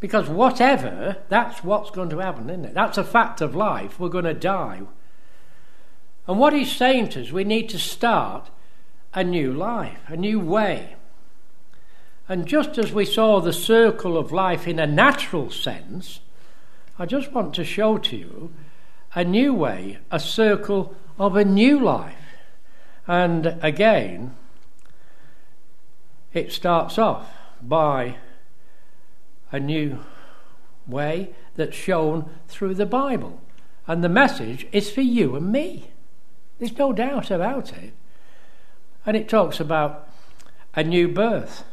Because 0.00 0.28
whatever, 0.28 1.16
that's 1.28 1.64
what's 1.64 1.90
going 1.90 2.10
to 2.10 2.18
happen, 2.18 2.50
isn't 2.50 2.66
it? 2.66 2.74
That's 2.74 2.98
a 2.98 3.04
fact 3.04 3.40
of 3.40 3.54
life. 3.54 3.98
We're 3.98 4.08
going 4.08 4.24
to 4.24 4.34
die. 4.34 4.82
And 6.26 6.38
what 6.38 6.52
he's 6.52 6.72
saying 6.72 7.10
to 7.10 7.22
us, 7.22 7.32
we 7.32 7.44
need 7.44 7.68
to 7.70 7.78
start 7.78 8.50
a 9.12 9.22
new 9.22 9.52
life, 9.52 9.98
a 10.08 10.16
new 10.16 10.40
way. 10.40 10.96
And 12.28 12.46
just 12.46 12.78
as 12.78 12.92
we 12.92 13.04
saw 13.04 13.40
the 13.40 13.52
circle 13.52 14.16
of 14.16 14.32
life 14.32 14.66
in 14.66 14.78
a 14.78 14.86
natural 14.86 15.50
sense, 15.50 16.20
I 16.98 17.06
just 17.06 17.32
want 17.32 17.54
to 17.54 17.64
show 17.64 17.98
to 17.98 18.16
you 18.16 18.52
a 19.14 19.24
new 19.24 19.54
way, 19.54 19.98
a 20.10 20.18
circle 20.18 20.94
of 21.18 21.36
a 21.36 21.44
new 21.44 21.78
life. 21.78 22.14
And 23.06 23.58
again, 23.62 24.34
it 26.32 26.52
starts 26.52 26.98
off 26.98 27.28
by 27.62 28.16
a 29.52 29.60
new 29.60 30.00
way 30.86 31.30
that's 31.54 31.76
shown 31.76 32.28
through 32.48 32.74
the 32.74 32.86
Bible. 32.86 33.40
And 33.86 34.02
the 34.02 34.08
message 34.08 34.66
is 34.72 34.90
for 34.90 35.02
you 35.02 35.36
and 35.36 35.52
me. 35.52 35.90
There's 36.58 36.76
no 36.76 36.92
doubt 36.92 37.30
about 37.30 37.72
it. 37.72 37.92
And 39.06 39.16
it 39.16 39.28
talks 39.28 39.60
about 39.60 40.08
a 40.74 40.82
new 40.82 41.06
birth, 41.08 41.64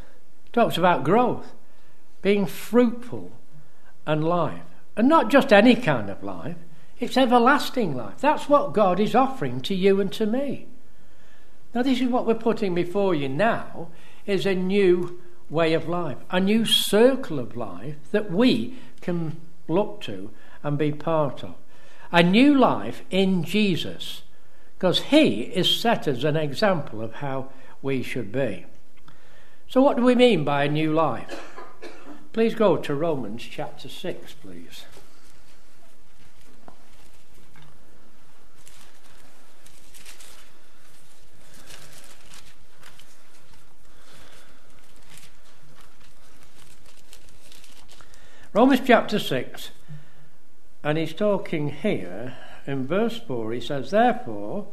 it 0.46 0.54
talks 0.54 0.78
about 0.78 1.04
growth, 1.04 1.54
being 2.22 2.46
fruitful 2.46 3.32
and 4.06 4.24
life. 4.24 4.62
And 4.96 5.08
not 5.08 5.32
just 5.32 5.54
any 5.54 5.76
kind 5.76 6.10
of 6.10 6.22
life, 6.22 6.58
it's 7.02 7.18
everlasting 7.18 7.96
life. 7.98 8.20
That's 8.20 8.48
what 8.48 8.74
God 8.74 9.00
is 9.00 9.16
offering 9.16 9.60
to 9.62 9.74
you 9.74 10.00
and 10.00 10.14
to 10.14 10.28
me. 10.28 10.68
Now, 11.74 11.82
this 11.82 12.00
is 12.00 12.08
what 12.08 12.28
we're 12.28 12.36
putting 12.36 12.76
before 12.76 13.16
you 13.16 13.28
now 13.28 13.90
is 14.28 14.46
a 14.46 14.54
new 14.54 15.20
way 15.50 15.74
of 15.74 15.90
life, 15.90 16.20
a 16.30 16.40
new 16.40 16.64
circle 16.64 17.40
of 17.40 17.58
life 17.58 17.96
that 18.12 18.32
we 18.32 18.76
can 19.02 19.42
look 19.68 20.02
to 20.02 20.30
and 20.62 20.78
be 20.78 20.92
part 20.92 21.44
of. 21.44 21.56
A 22.12 22.22
new 22.22 22.54
life 22.54 23.02
in 23.10 23.44
Jesus, 23.44 24.22
because 24.78 25.00
He 25.04 25.42
is 25.42 25.76
set 25.76 26.08
as 26.08 26.24
an 26.24 26.36
example 26.36 27.02
of 27.02 27.16
how 27.16 27.50
we 27.82 28.04
should 28.04 28.32
be. 28.32 28.66
So, 29.68 29.82
what 29.82 29.98
do 29.98 30.04
we 30.04 30.14
mean 30.14 30.44
by 30.44 30.66
a 30.66 30.70
new 30.70 30.94
life? 30.94 31.58
Please 32.32 32.54
go 32.54 32.78
to 32.78 32.94
Romans 32.94 33.42
chapter 33.42 33.90
6, 33.90 34.34
please. 34.36 34.86
Romans 48.54 48.82
chapter 48.86 49.18
6, 49.18 49.72
and 50.84 50.98
he's 50.98 51.14
talking 51.14 51.70
here 51.70 52.36
in 52.68 52.86
verse 52.86 53.18
4. 53.18 53.54
He 53.54 53.62
says, 53.62 53.92
Therefore, 53.92 54.68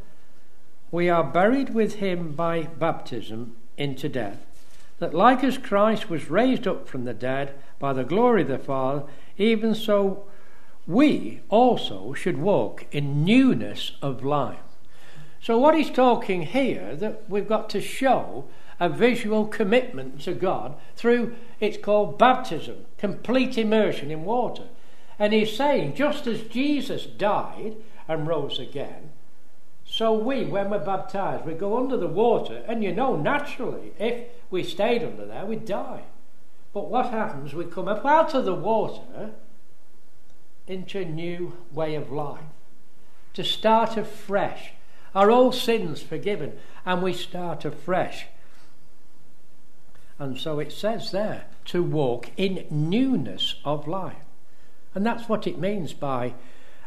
we 0.91 1.09
are 1.09 1.23
buried 1.23 1.73
with 1.73 1.95
him 1.95 2.33
by 2.33 2.63
baptism 2.63 3.55
into 3.77 4.09
death, 4.09 4.45
that 4.97 5.13
like 5.13 5.45
as 5.45 5.57
Christ 5.57 6.09
was 6.09 6.29
raised 6.29 6.67
up 6.67 6.89
from 6.89 7.05
the 7.05 7.13
dead 7.13 7.53
by 7.79 7.93
the 7.93 8.03
glory 8.03 8.41
of 8.41 8.49
the 8.49 8.59
Father, 8.59 9.03
even 9.37 9.73
so 9.73 10.25
we 10.85 11.39
also 11.47 12.11
should 12.13 12.37
walk 12.37 12.85
in 12.91 13.23
newness 13.23 13.93
of 14.01 14.25
life. 14.25 14.59
So, 15.41 15.57
what 15.57 15.77
he's 15.77 15.89
talking 15.89 16.41
here, 16.41 16.97
that 16.97 17.29
we've 17.29 17.47
got 17.47 17.69
to 17.69 17.79
show 17.79 18.43
a 18.79 18.89
visual 18.89 19.45
commitment 19.45 20.21
to 20.21 20.33
God 20.33 20.75
through, 20.95 21.35
it's 21.59 21.77
called 21.77 22.17
baptism, 22.17 22.85
complete 22.97 23.57
immersion 23.57 24.09
in 24.11 24.23
water. 24.23 24.67
And 25.17 25.33
he's 25.33 25.55
saying, 25.55 25.95
just 25.95 26.27
as 26.27 26.41
Jesus 26.43 27.05
died 27.05 27.75
and 28.07 28.27
rose 28.27 28.57
again, 28.57 29.11
so 29.85 30.13
we, 30.13 30.45
when 30.45 30.69
we're 30.69 30.85
baptized, 30.85 31.45
we 31.45 31.53
go 31.53 31.77
under 31.77 31.97
the 31.97 32.07
water, 32.07 32.63
and 32.67 32.83
you 32.83 32.93
know, 32.93 33.15
naturally, 33.15 33.91
if 33.97 34.25
we 34.51 34.63
stayed 34.63 35.03
under 35.03 35.25
there, 35.25 35.45
we'd 35.45 35.65
die. 35.65 36.03
But 36.73 36.89
what 36.89 37.09
happens? 37.09 37.53
We 37.55 37.65
come 37.65 37.87
up 37.87 38.05
out 38.05 38.35
of 38.35 38.45
the 38.45 38.53
water 38.53 39.31
into 40.67 40.99
a 40.99 41.05
new 41.05 41.53
way 41.71 41.95
of 41.95 42.11
life, 42.11 42.43
to 43.33 43.43
start 43.43 43.97
afresh. 43.97 44.73
Our 45.15 45.31
old 45.31 45.55
sins 45.55 46.03
forgiven, 46.03 46.59
and 46.85 47.01
we 47.01 47.13
start 47.13 47.65
afresh. 47.65 48.27
And 50.19 50.37
so 50.37 50.59
it 50.59 50.71
says 50.73 51.11
there 51.11 51.45
to 51.65 51.81
walk 51.81 52.29
in 52.35 52.65
newness 52.69 53.55
of 53.63 53.87
life. 53.87 54.17
And 54.93 55.05
that's 55.05 55.29
what 55.29 55.47
it 55.47 55.57
means 55.57 55.93
by 55.93 56.33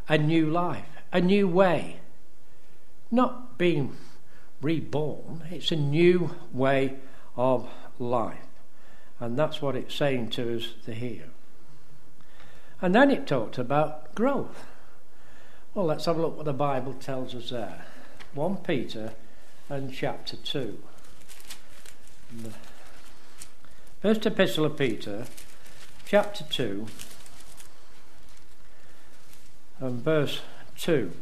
a 0.08 0.18
new 0.18 0.50
life, 0.50 0.84
a 1.12 1.20
new 1.20 1.48
way. 1.48 2.00
Not 3.10 3.56
being 3.56 3.96
reborn, 4.60 5.44
it's 5.50 5.72
a 5.72 5.76
new 5.76 6.36
way 6.52 6.96
of 7.36 7.68
life. 7.98 8.38
And 9.18 9.38
that's 9.38 9.62
what 9.62 9.76
it's 9.76 9.94
saying 9.94 10.30
to 10.30 10.56
us 10.56 10.74
here. 10.86 11.30
And 12.82 12.94
then 12.94 13.10
it 13.10 13.26
talked 13.26 13.58
about 13.58 14.14
growth. 14.14 14.66
Well, 15.72 15.86
let's 15.86 16.04
have 16.04 16.18
a 16.18 16.20
look 16.20 16.36
what 16.36 16.44
the 16.44 16.52
Bible 16.52 16.92
tells 16.94 17.34
us 17.34 17.50
there. 17.50 17.86
1 18.34 18.56
Peter 18.58 19.12
and 19.70 19.92
chapter 19.92 20.36
2. 20.36 20.78
First 24.02 24.26
Epistle 24.26 24.64
of 24.64 24.76
Peter, 24.76 25.26
chapter 26.06 26.42
2, 26.42 26.88
and 29.78 30.02
verse 30.02 30.40
2. 30.76 31.12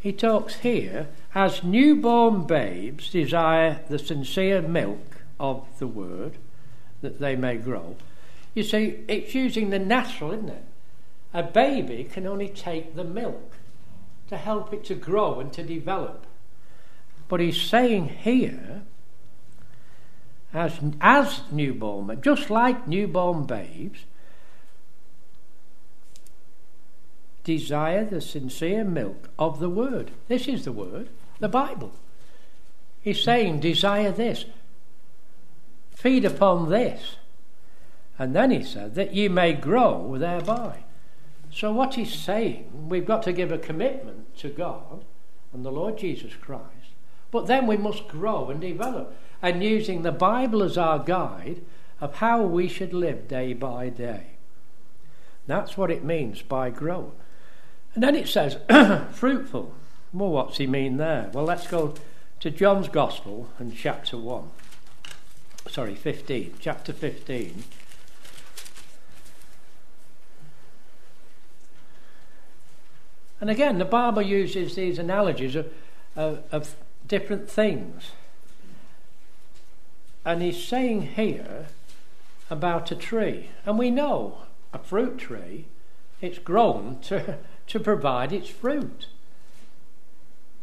He 0.00 0.12
talks 0.12 0.60
here 0.60 1.08
as 1.34 1.64
newborn 1.64 2.44
babes 2.44 3.10
desire 3.10 3.80
the 3.88 3.98
sincere 3.98 4.62
milk 4.62 5.22
of 5.40 5.66
the 5.80 5.88
word 5.88 6.34
that 7.00 7.18
they 7.18 7.34
may 7.34 7.56
grow. 7.56 7.96
You 8.54 8.62
see, 8.62 9.00
it's 9.08 9.34
using 9.34 9.70
the 9.70 9.80
natural, 9.80 10.30
isn't 10.30 10.50
it? 10.50 10.64
A 11.34 11.42
baby 11.42 12.04
can 12.04 12.28
only 12.28 12.46
take 12.48 12.94
the 12.94 13.02
milk 13.02 13.54
to 14.28 14.36
help 14.36 14.72
it 14.72 14.84
to 14.84 14.94
grow 14.94 15.40
and 15.40 15.52
to 15.54 15.64
develop. 15.64 16.28
But 17.26 17.40
he's 17.40 17.60
saying 17.60 18.08
here 18.08 18.82
as, 20.54 20.78
as 21.00 21.40
newborn, 21.50 22.20
just 22.22 22.50
like 22.50 22.86
newborn 22.86 23.44
babes, 23.44 24.00
desire 27.44 28.04
the 28.04 28.20
sincere 28.20 28.84
milk 28.84 29.30
of 29.38 29.58
the 29.58 29.70
Word. 29.70 30.10
This 30.28 30.46
is 30.46 30.64
the 30.64 30.72
Word, 30.72 31.08
the 31.40 31.48
Bible. 31.48 31.92
He's 33.00 33.22
saying, 33.22 33.60
desire 33.60 34.12
this, 34.12 34.44
feed 35.90 36.24
upon 36.24 36.70
this. 36.70 37.16
And 38.18 38.36
then 38.36 38.50
he 38.50 38.62
said, 38.62 38.94
that 38.94 39.14
ye 39.14 39.28
may 39.28 39.54
grow 39.54 40.16
thereby. 40.18 40.84
So, 41.50 41.72
what 41.72 41.94
he's 41.94 42.14
saying, 42.14 42.88
we've 42.88 43.04
got 43.04 43.22
to 43.24 43.32
give 43.32 43.52
a 43.52 43.58
commitment 43.58 44.36
to 44.38 44.48
God 44.48 45.04
and 45.52 45.64
the 45.64 45.72
Lord 45.72 45.98
Jesus 45.98 46.32
Christ, 46.34 46.94
but 47.30 47.46
then 47.46 47.66
we 47.66 47.76
must 47.76 48.08
grow 48.08 48.48
and 48.48 48.60
develop 48.60 49.14
and 49.42 49.62
using 49.62 50.02
the 50.02 50.12
Bible 50.12 50.62
as 50.62 50.78
our 50.78 51.00
guide 51.00 51.60
of 52.00 52.16
how 52.16 52.42
we 52.42 52.68
should 52.68 52.94
live 52.94 53.28
day 53.28 53.52
by 53.52 53.88
day. 53.88 54.28
That's 55.46 55.76
what 55.76 55.90
it 55.90 56.04
means 56.04 56.40
by 56.40 56.70
growth. 56.70 57.12
And 57.94 58.02
then 58.02 58.14
it 58.14 58.28
says, 58.28 58.56
fruitful. 59.12 59.74
Well, 60.12 60.30
what's 60.30 60.58
he 60.58 60.66
mean 60.66 60.96
there? 60.96 61.30
Well, 61.32 61.44
let's 61.44 61.66
go 61.66 61.94
to 62.40 62.50
John's 62.50 62.88
Gospel 62.88 63.50
and 63.58 63.76
chapter 63.76 64.16
1. 64.16 64.50
Sorry, 65.68 65.94
15. 65.94 66.54
Chapter 66.60 66.92
15. 66.92 67.64
And 73.40 73.50
again, 73.50 73.78
the 73.78 73.84
Bible 73.84 74.22
uses 74.22 74.76
these 74.76 74.98
analogies 74.98 75.56
of, 75.56 75.72
of, 76.14 76.44
of 76.52 76.76
different 77.06 77.50
things. 77.50 78.12
And 80.24 80.42
he's 80.42 80.62
saying 80.62 81.02
here 81.14 81.66
about 82.50 82.90
a 82.90 82.96
tree. 82.96 83.50
And 83.66 83.78
we 83.78 83.90
know 83.90 84.42
a 84.72 84.78
fruit 84.78 85.18
tree, 85.18 85.66
it's 86.20 86.38
grown 86.38 87.00
to, 87.00 87.38
to 87.66 87.80
provide 87.80 88.32
its 88.32 88.48
fruit. 88.48 89.06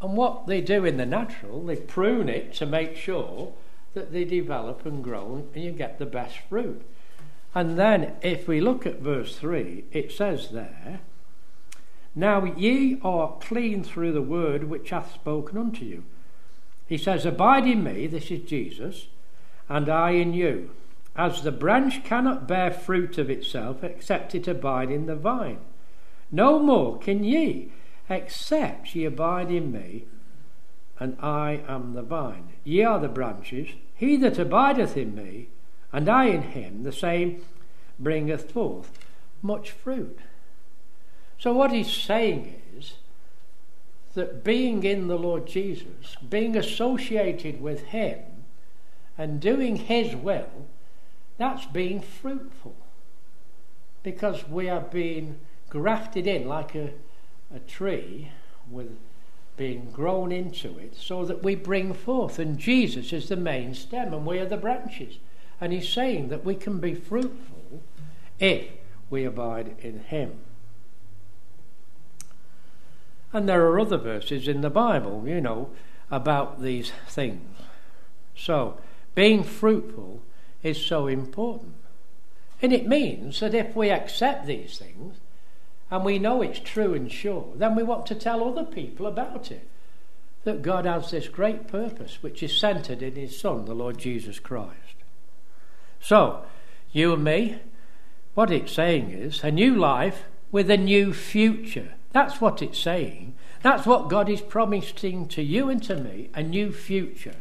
And 0.01 0.15
what 0.15 0.47
they 0.47 0.61
do 0.61 0.85
in 0.85 0.97
the 0.97 1.05
natural, 1.05 1.65
they 1.65 1.75
prune 1.75 2.29
it 2.29 2.53
to 2.55 2.65
make 2.65 2.95
sure 2.95 3.53
that 3.93 4.13
they 4.13 4.23
develop 4.23 4.85
and 4.85 5.03
grow 5.03 5.47
and 5.53 5.63
you 5.63 5.71
get 5.71 5.99
the 5.99 6.05
best 6.05 6.37
fruit. 6.47 6.81
And 7.55 7.77
then, 7.77 8.13
if 8.21 8.47
we 8.47 8.61
look 8.61 8.85
at 8.85 8.99
verse 8.99 9.35
3, 9.35 9.85
it 9.91 10.11
says 10.11 10.49
there, 10.49 10.99
Now 12.13 12.45
ye 12.45 12.99
are 13.03 13.37
clean 13.41 13.83
through 13.83 14.11
the 14.11 14.21
word 14.21 14.65
which 14.65 14.91
hath 14.91 15.13
spoken 15.13 15.57
unto 15.57 15.83
you. 15.83 16.03
He 16.87 16.97
says, 16.97 17.25
Abide 17.25 17.65
in 17.65 17.83
me, 17.83 18.05
this 18.05 18.29
is 18.29 18.47
Jesus, 18.47 19.07
and 19.69 19.87
I 19.87 20.11
in 20.11 20.33
you. 20.33 20.71
As 21.15 21.43
the 21.43 21.51
branch 21.51 22.03
cannot 22.03 22.47
bear 22.47 22.71
fruit 22.71 23.17
of 23.17 23.29
itself 23.29 23.83
except 23.83 24.35
it 24.35 24.47
abide 24.47 24.89
in 24.91 25.05
the 25.05 25.15
vine, 25.15 25.59
no 26.31 26.59
more 26.59 26.97
can 26.97 27.23
ye 27.23 27.71
except 28.09 28.95
ye 28.95 29.05
abide 29.05 29.51
in 29.51 29.71
me. 29.71 30.05
and 30.99 31.15
I 31.21 31.61
am 31.67 31.93
the 31.93 32.01
vine. 32.01 32.49
Ye 32.65 32.83
are 32.83 32.99
the 32.99 33.07
branches. 33.07 33.69
He 33.95 34.17
that 34.17 34.37
abideth 34.37 34.97
in 34.97 35.15
me, 35.15 35.47
and 35.93 36.09
I 36.09 36.25
in 36.25 36.41
him, 36.41 36.83
the 36.83 36.91
same 36.91 37.41
bringeth 37.97 38.51
forth 38.51 38.99
much 39.41 39.71
fruit. 39.71 40.19
So, 41.37 41.53
what 41.53 41.71
he's 41.71 41.91
saying 41.91 42.61
is 42.77 42.95
that 44.13 44.43
being 44.43 44.83
in 44.83 45.07
the 45.07 45.17
Lord 45.17 45.47
Jesus, 45.47 46.17
being 46.29 46.57
associated 46.57 47.61
with 47.61 47.83
him, 47.85 48.19
and 49.19 49.41
doing 49.41 49.75
his 49.75 50.15
will, 50.15 50.49
that's 51.37 51.65
being 51.65 52.01
fruitful. 52.01 52.75
Because 54.01 54.47
we 54.47 54.69
are 54.69 54.79
being 54.79 55.39
grafted 55.67 56.25
in 56.25 56.47
like 56.47 56.73
a, 56.73 56.91
a 57.53 57.59
tree 57.59 58.31
with 58.71 58.97
being 59.57 59.91
grown 59.91 60.31
into 60.31 60.77
it 60.79 60.95
so 60.95 61.25
that 61.25 61.43
we 61.43 61.53
bring 61.53 61.93
forth. 61.93 62.39
And 62.39 62.57
Jesus 62.57 63.11
is 63.11 63.27
the 63.27 63.35
main 63.35 63.75
stem 63.75 64.13
and 64.13 64.25
we 64.25 64.39
are 64.39 64.45
the 64.45 64.55
branches. 64.55 65.17
And 65.59 65.73
he's 65.73 65.89
saying 65.89 66.29
that 66.29 66.45
we 66.45 66.55
can 66.55 66.79
be 66.79 66.95
fruitful 66.95 67.83
if 68.39 68.67
we 69.09 69.25
abide 69.25 69.75
in 69.79 69.99
him. 69.99 70.39
And 73.33 73.49
there 73.49 73.65
are 73.65 73.81
other 73.81 73.97
verses 73.97 74.47
in 74.47 74.61
the 74.61 74.69
Bible, 74.69 75.25
you 75.27 75.41
know, 75.41 75.71
about 76.09 76.61
these 76.61 76.93
things. 77.09 77.57
So, 78.33 78.77
being 79.19 79.43
fruitful 79.43 80.21
is 80.63 80.81
so 80.81 81.07
important. 81.07 81.75
And 82.61 82.71
it 82.71 82.87
means 82.87 83.41
that 83.41 83.53
if 83.53 83.75
we 83.75 83.89
accept 83.89 84.45
these 84.45 84.77
things, 84.77 85.17
and 85.91 86.05
we 86.05 86.17
know 86.17 86.41
it's 86.41 86.61
true 86.61 86.93
and 86.93 87.11
sure, 87.11 87.51
then 87.53 87.75
we 87.75 87.83
want 87.83 88.05
to 88.05 88.15
tell 88.15 88.41
other 88.41 88.63
people 88.63 89.05
about 89.05 89.51
it. 89.51 89.67
That 90.45 90.61
God 90.61 90.85
has 90.85 91.11
this 91.11 91.27
great 91.27 91.67
purpose 91.67 92.19
which 92.23 92.41
is 92.41 92.57
centered 92.57 93.01
in 93.01 93.17
His 93.17 93.37
Son, 93.37 93.65
the 93.65 93.73
Lord 93.73 93.97
Jesus 93.97 94.39
Christ. 94.39 94.95
So, 95.99 96.45
you 96.93 97.11
and 97.11 97.21
me, 97.25 97.57
what 98.35 98.51
it's 98.51 98.71
saying 98.71 99.09
is 99.09 99.43
a 99.43 99.51
new 99.51 99.75
life 99.75 100.23
with 100.49 100.71
a 100.71 100.77
new 100.77 101.11
future. 101.11 101.95
That's 102.13 102.39
what 102.39 102.61
it's 102.61 102.79
saying. 102.79 103.35
That's 103.63 103.85
what 103.85 104.07
God 104.07 104.29
is 104.29 104.39
promising 104.39 105.27
to 105.27 105.43
you 105.43 105.67
and 105.67 105.83
to 105.83 105.97
me 105.97 106.29
a 106.33 106.41
new 106.41 106.71
future, 106.71 107.35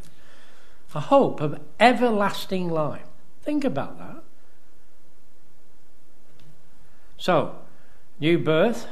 a 0.95 1.01
hope 1.01 1.41
of 1.41 1.61
everlasting 1.79 2.69
life. 2.69 3.03
Think 3.43 3.65
about 3.65 3.99
that. 3.99 4.23
So, 7.17 7.57
New 8.21 8.39
birth, 8.39 8.89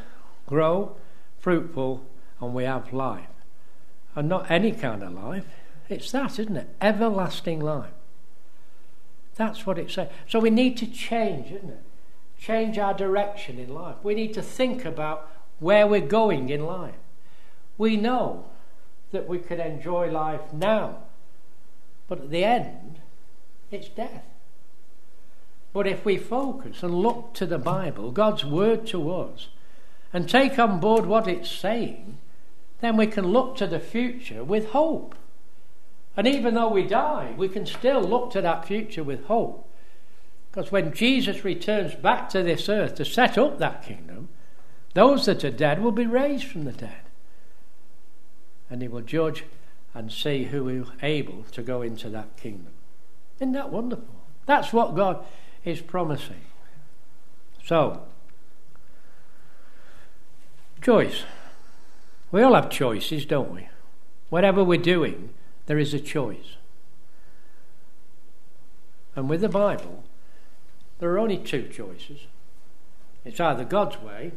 grow, 0.47 0.97
fruitful, 1.39 2.05
and 2.41 2.55
we 2.55 2.65
have 2.65 2.93
life. 2.93 3.27
And 4.15 4.29
not 4.29 4.51
any 4.51 4.73
kind 4.73 5.03
of 5.03 5.13
life. 5.13 5.47
It's 5.89 6.11
that, 6.13 6.39
isn't 6.39 6.57
it? 6.57 6.69
Everlasting 6.81 7.61
life. 7.61 7.91
That's 9.35 9.67
what 9.67 9.79
it 9.79 9.91
says. 9.91 10.09
So 10.29 10.41
we 10.41 10.51
need 10.51 10.77
to 10.79 10.87
change, 10.87 11.53
isn't 11.53 11.69
it? 11.69 11.83
Change 12.39 12.79
our 12.79 12.95
direction 12.95 13.59
in 13.59 13.75
life. 13.75 13.97
We 14.03 14.15
need 14.15 14.33
to 14.35 14.43
think 14.43 14.85
about 14.85 15.31
where 15.59 15.87
we're 15.87 16.01
going 16.01 16.49
in 16.49 16.65
life. 16.65 16.95
We 17.77 17.97
know 17.97 18.47
that 19.11 19.29
we 19.29 19.39
can 19.39 19.61
enjoy 19.61 20.11
life 20.11 20.53
now, 20.53 21.03
but 22.09 22.21
at 22.21 22.31
the 22.31 22.45
end, 22.45 23.01
it's 23.71 23.89
death. 23.89 24.25
But 25.73 25.87
if 25.87 26.05
we 26.05 26.17
focus 26.17 26.83
and 26.83 26.95
look 26.95 27.35
to 27.35 27.47
the 27.47 27.59
Bible, 27.59 28.11
God's 28.11 28.45
word 28.45 28.87
to 28.89 29.13
us, 29.13 29.49
and 30.13 30.29
take 30.29 30.59
on 30.59 30.81
board 30.81 31.05
what 31.05 31.29
it's 31.29 31.51
saying, 31.51 32.19
then 32.81 32.97
we 32.97 33.07
can 33.07 33.27
look 33.27 33.57
to 33.57 33.67
the 33.67 33.81
future 33.81 34.45
with 34.45 34.71
hope. 34.71 35.15
And 36.17 36.27
even 36.27 36.55
though 36.55 36.71
we 36.71 36.85
die, 36.85 37.35
we 37.37 37.49
can 37.49 37.67
still 37.67 38.01
look 38.01 38.31
to 38.31 38.41
that 38.41 38.67
future 38.67 39.05
with 39.05 39.27
hope. 39.27 39.69
Because 40.51 40.73
when 40.73 40.95
Jesus 40.95 41.45
returns 41.45 41.95
back 41.95 42.31
to 42.31 42.43
this 42.43 42.69
earth 42.71 42.95
to 42.95 43.05
set 43.05 43.37
up 43.37 43.59
that 43.59 43.83
kingdom, 43.83 44.31
those 44.95 45.27
that 45.27 45.45
are 45.45 45.51
dead 45.51 45.83
will 45.83 45.93
be 45.93 46.07
raised 46.07 46.47
from 46.47 46.65
the 46.65 46.73
dead. 46.73 47.03
And 48.71 48.81
he 48.81 48.89
will 48.89 49.03
judge 49.03 49.45
and 49.97 50.13
see 50.13 50.45
who 50.45 50.69
is 50.69 50.89
able 51.03 51.43
to 51.45 51.63
go 51.63 51.81
into 51.81 52.11
that 52.11 52.37
kingdom. 52.37 52.75
Isn't 53.41 53.53
that 53.53 53.73
wonderful? 53.73 54.15
That's 54.45 54.71
what 54.71 54.95
God 54.95 55.25
is 55.65 55.81
promising. 55.81 56.43
So, 57.65 58.03
choice. 60.83 61.25
We 62.31 62.43
all 62.43 62.55
have 62.55 62.69
choices, 62.69 63.25
don't 63.25 63.51
we? 63.51 63.69
Whatever 64.29 64.63
we're 64.63 64.77
doing, 64.77 65.31
there 65.65 65.79
is 65.79 65.95
a 65.95 66.01
choice. 66.01 66.57
And 69.15 69.31
with 69.31 69.41
the 69.41 69.49
Bible, 69.49 70.05
there 70.99 71.11
are 71.11 71.19
only 71.19 71.39
two 71.39 71.69
choices 71.69 72.27
it's 73.25 73.41
either 73.41 73.65
God's 73.65 74.01
way 74.01 74.33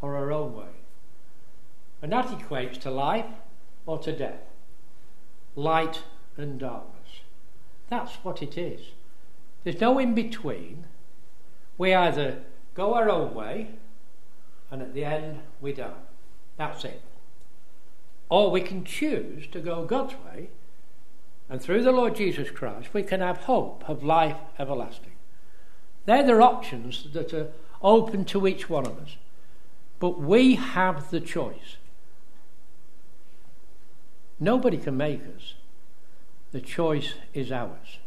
or 0.00 0.16
our 0.16 0.30
own 0.30 0.54
way. 0.54 0.84
And 2.02 2.12
that 2.12 2.26
equates 2.26 2.78
to 2.82 2.90
life 2.90 3.26
or 3.86 3.98
to 3.98 4.12
death, 4.12 4.40
light 5.56 6.02
and 6.36 6.58
darkness. 6.58 7.20
That's 7.88 8.14
what 8.22 8.42
it 8.42 8.56
is. 8.56 8.80
There's 9.62 9.80
no 9.80 9.98
in 9.98 10.14
between. 10.14 10.84
We 11.78 11.94
either 11.94 12.42
go 12.74 12.94
our 12.94 13.08
own 13.10 13.34
way, 13.34 13.70
and 14.70 14.82
at 14.82 14.94
the 14.94 15.04
end, 15.04 15.40
we 15.60 15.72
die. 15.72 15.92
That's 16.56 16.84
it. 16.84 17.02
Or 18.28 18.50
we 18.50 18.60
can 18.60 18.84
choose 18.84 19.46
to 19.48 19.60
go 19.60 19.84
God's 19.84 20.14
way, 20.24 20.48
and 21.48 21.60
through 21.60 21.82
the 21.82 21.92
Lord 21.92 22.16
Jesus 22.16 22.50
Christ, 22.50 22.94
we 22.94 23.02
can 23.02 23.20
have 23.20 23.38
hope 23.38 23.88
of 23.88 24.02
life 24.02 24.38
everlasting. 24.58 25.12
They're 26.06 26.26
the 26.26 26.40
options 26.40 27.12
that 27.12 27.32
are 27.34 27.48
open 27.82 28.24
to 28.26 28.46
each 28.46 28.68
one 28.68 28.86
of 28.86 28.98
us. 28.98 29.16
But 30.00 30.20
we 30.20 30.56
have 30.56 31.10
the 31.10 31.20
choice. 31.20 31.76
Nobody 34.38 34.78
can 34.78 34.96
make 34.96 35.22
us. 35.36 35.54
The 36.52 36.60
choice 36.60 37.14
is 37.32 37.50
ours. 37.50 37.98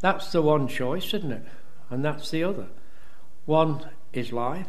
That's 0.00 0.30
the 0.32 0.42
one 0.42 0.68
choice, 0.68 1.14
isn't 1.14 1.32
it? 1.32 1.46
And 1.90 2.04
that's 2.04 2.30
the 2.30 2.44
other. 2.44 2.66
One 3.46 3.88
is 4.12 4.32
life, 4.32 4.68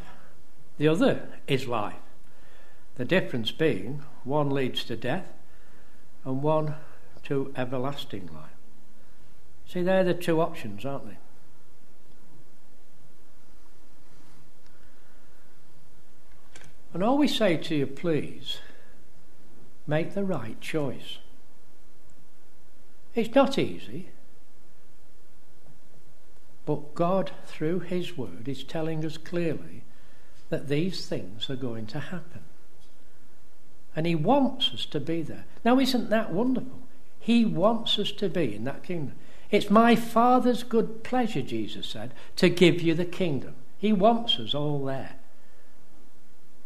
the 0.77 0.87
other 0.87 1.27
is 1.47 1.67
life. 1.67 1.95
The 2.95 3.05
difference 3.05 3.51
being 3.51 4.03
one 4.23 4.49
leads 4.49 4.83
to 4.85 4.95
death 4.95 5.27
and 6.23 6.41
one 6.41 6.75
to 7.23 7.53
everlasting 7.55 8.29
life. 8.33 8.55
See, 9.67 9.81
they're 9.81 10.03
the 10.03 10.13
two 10.13 10.39
options, 10.39 10.85
aren't 10.85 11.07
they? 11.07 11.17
And 16.95 17.03
all 17.03 17.17
we 17.17 17.27
say 17.27 17.57
to 17.57 17.75
you, 17.75 17.87
please, 17.87 18.59
make 19.85 20.13
the 20.13 20.23
right 20.23 20.61
choice. 20.61 21.17
It's 23.13 23.35
not 23.35 23.59
easy. 23.59 24.11
But 26.65 26.95
God, 26.95 27.31
through 27.47 27.81
His 27.81 28.17
Word, 28.17 28.47
is 28.47 28.63
telling 28.63 29.03
us 29.03 29.17
clearly 29.17 29.83
that 30.47 30.69
these 30.69 31.05
things 31.05 31.49
are 31.49 31.57
going 31.57 31.85
to 31.87 31.99
happen. 31.99 32.43
And 33.93 34.05
He 34.07 34.15
wants 34.15 34.71
us 34.73 34.85
to 34.85 35.01
be 35.01 35.21
there. 35.21 35.43
Now, 35.65 35.77
isn't 35.79 36.09
that 36.11 36.31
wonderful? 36.31 36.79
He 37.19 37.43
wants 37.43 37.99
us 37.99 38.13
to 38.13 38.29
be 38.29 38.55
in 38.55 38.63
that 38.63 38.83
kingdom. 38.83 39.17
It's 39.51 39.69
my 39.69 39.97
Father's 39.97 40.63
good 40.63 41.03
pleasure, 41.03 41.41
Jesus 41.41 41.87
said, 41.87 42.13
to 42.37 42.47
give 42.47 42.81
you 42.81 42.93
the 42.93 43.03
kingdom. 43.03 43.55
He 43.77 43.91
wants 43.91 44.39
us 44.39 44.55
all 44.55 44.85
there. 44.85 45.17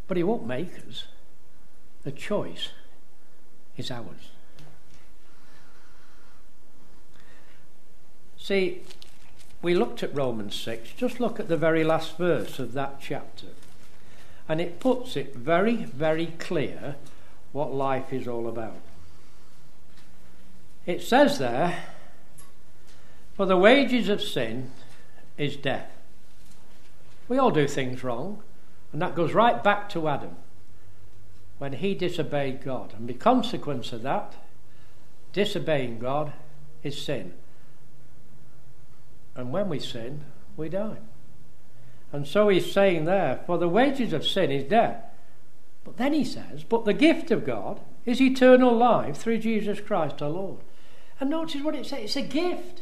But 0.10 0.18
He 0.18 0.24
won't 0.24 0.46
make 0.46 0.74
us. 0.90 1.06
The 2.04 2.12
choice 2.12 2.70
is 3.78 3.92
ours. 3.92 4.32
See, 8.38 8.82
we 9.62 9.76
looked 9.76 10.02
at 10.02 10.16
Romans 10.16 10.56
6, 10.56 10.94
just 10.94 11.20
look 11.20 11.40
at 11.40 11.48
the 11.48 11.58
very 11.58 11.84
last 11.84 12.18
verse 12.18 12.58
of 12.58 12.74
that 12.74 13.00
chapter. 13.00 13.48
And 14.48 14.60
it 14.60 14.80
puts 14.80 15.16
it 15.16 15.36
very, 15.36 15.76
very 15.76 16.34
clear 16.40 16.96
what 17.52 17.72
life 17.72 18.12
is 18.12 18.28
all 18.28 18.48
about. 18.48 18.82
It 20.88 21.04
says 21.04 21.38
there, 21.38 21.84
For 23.36 23.46
the 23.46 23.58
wages 23.58 24.10
of 24.10 24.24
sin 24.24 24.72
is 25.38 25.56
death. 25.56 25.92
We 27.28 27.38
all 27.38 27.52
do 27.52 27.68
things 27.68 28.04
wrong, 28.04 28.42
and 28.92 29.02
that 29.02 29.16
goes 29.16 29.34
right 29.34 29.64
back 29.64 29.90
to 29.90 30.08
Adam 30.08 30.36
when 31.58 31.74
he 31.74 31.94
disobeyed 31.94 32.64
God. 32.64 32.94
And 32.98 33.08
the 33.08 33.14
consequence 33.14 33.92
of 33.94 34.02
that, 34.04 34.36
disobeying 35.34 36.00
God, 36.00 36.34
is 36.84 37.00
sin. 37.00 37.34
And 39.36 39.52
when 39.52 39.70
we 39.70 39.80
sin, 39.80 40.26
we 40.58 40.70
die. 40.70 40.98
And 42.12 42.28
so 42.28 42.50
he's 42.50 42.72
saying 42.72 43.06
there, 43.06 43.42
for 43.46 43.58
the 43.58 43.70
wages 43.70 44.14
of 44.14 44.26
sin 44.26 44.52
is 44.52 44.64
death. 44.64 45.04
But 45.84 45.98
then 45.98 46.14
he 46.14 46.24
says, 46.24 46.64
but 46.64 46.86
the 46.86 46.94
gift 46.94 47.32
of 47.32 47.46
God 47.46 47.80
is 48.06 48.22
eternal 48.22 48.76
life 48.76 49.18
through 49.18 49.40
Jesus 49.40 49.80
Christ 49.80 50.22
our 50.22 50.30
Lord. 50.30 50.60
And 51.20 51.30
notice 51.30 51.62
what 51.62 51.76
it 51.76 51.86
says 51.86 52.04
it's 52.04 52.16
a 52.16 52.22
gift, 52.22 52.82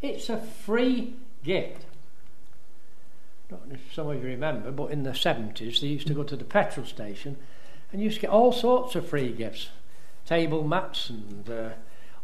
it's 0.00 0.28
a 0.28 0.38
free 0.38 1.14
gift. 1.42 1.85
Not 3.50 3.62
if 3.70 3.92
some 3.94 4.08
of 4.08 4.16
you 4.16 4.28
remember, 4.28 4.72
but 4.72 4.90
in 4.90 5.04
the 5.04 5.10
70s 5.10 5.80
they 5.80 5.86
used 5.86 6.06
to 6.08 6.14
go 6.14 6.24
to 6.24 6.36
the 6.36 6.44
petrol 6.44 6.86
station 6.86 7.36
and 7.92 8.02
used 8.02 8.16
to 8.16 8.22
get 8.22 8.30
all 8.30 8.52
sorts 8.52 8.94
of 8.94 9.08
free 9.08 9.32
gifts 9.32 9.70
table 10.26 10.66
mats 10.66 11.08
and 11.08 11.48
uh, 11.48 11.68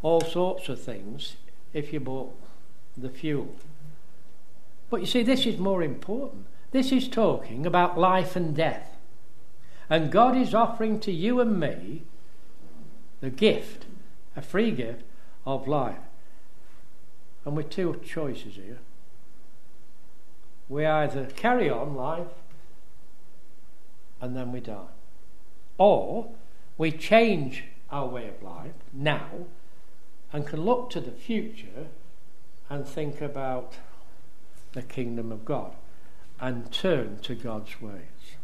all 0.03 0.21
sorts 0.21 0.69
of 0.69 0.83
things 0.83 1.37
if 1.73 1.93
you 1.93 2.01
bought 2.01 2.35
the 2.97 3.09
fuel. 3.09 3.55
But 4.91 5.01
you 5.01 5.07
see, 5.07 5.23
this 5.23 5.47
is 5.47 5.59
more 5.59 5.83
important. 5.83 6.47
This 6.73 6.93
is 6.93 7.09
talking 7.09 7.65
about 7.65 7.97
life 7.97 8.37
and 8.37 8.55
death. 8.55 8.97
And 9.89 10.11
God 10.11 10.37
is 10.37 10.55
offering 10.55 11.01
to 11.01 11.13
you 11.13 11.41
and 11.41 11.59
me 11.59 12.03
the 13.21 13.31
gift, 13.31 13.87
a 14.37 14.43
free 14.43 14.71
gift 14.71 15.05
of 15.47 15.69
life. 15.69 15.99
And 17.45 17.57
with 17.57 17.71
two 17.71 18.01
choices 18.05 18.55
here. 18.57 18.79
We 20.73 20.87
either 20.87 21.27
carry 21.27 21.69
on 21.69 21.95
life 21.95 22.33
and 24.23 24.35
then 24.35 24.53
we 24.53 24.61
die, 24.61 24.95
or 25.77 26.31
we 26.79 26.91
change 26.91 27.65
our 27.91 28.09
way 28.09 28.29
of 28.29 28.43
life 28.43 28.73
now 28.91 29.29
and 30.33 30.47
can 30.47 30.63
look 30.63 30.89
to 30.93 31.01
the 31.03 31.11
future 31.11 31.89
and 32.71 32.89
think 32.89 33.21
about 33.21 33.75
the 34.73 34.81
kingdom 34.81 35.31
of 35.31 35.45
God 35.45 35.73
and 36.41 36.73
turn 36.73 37.19
to 37.19 37.35
God's 37.35 37.83
ways. 37.83 38.37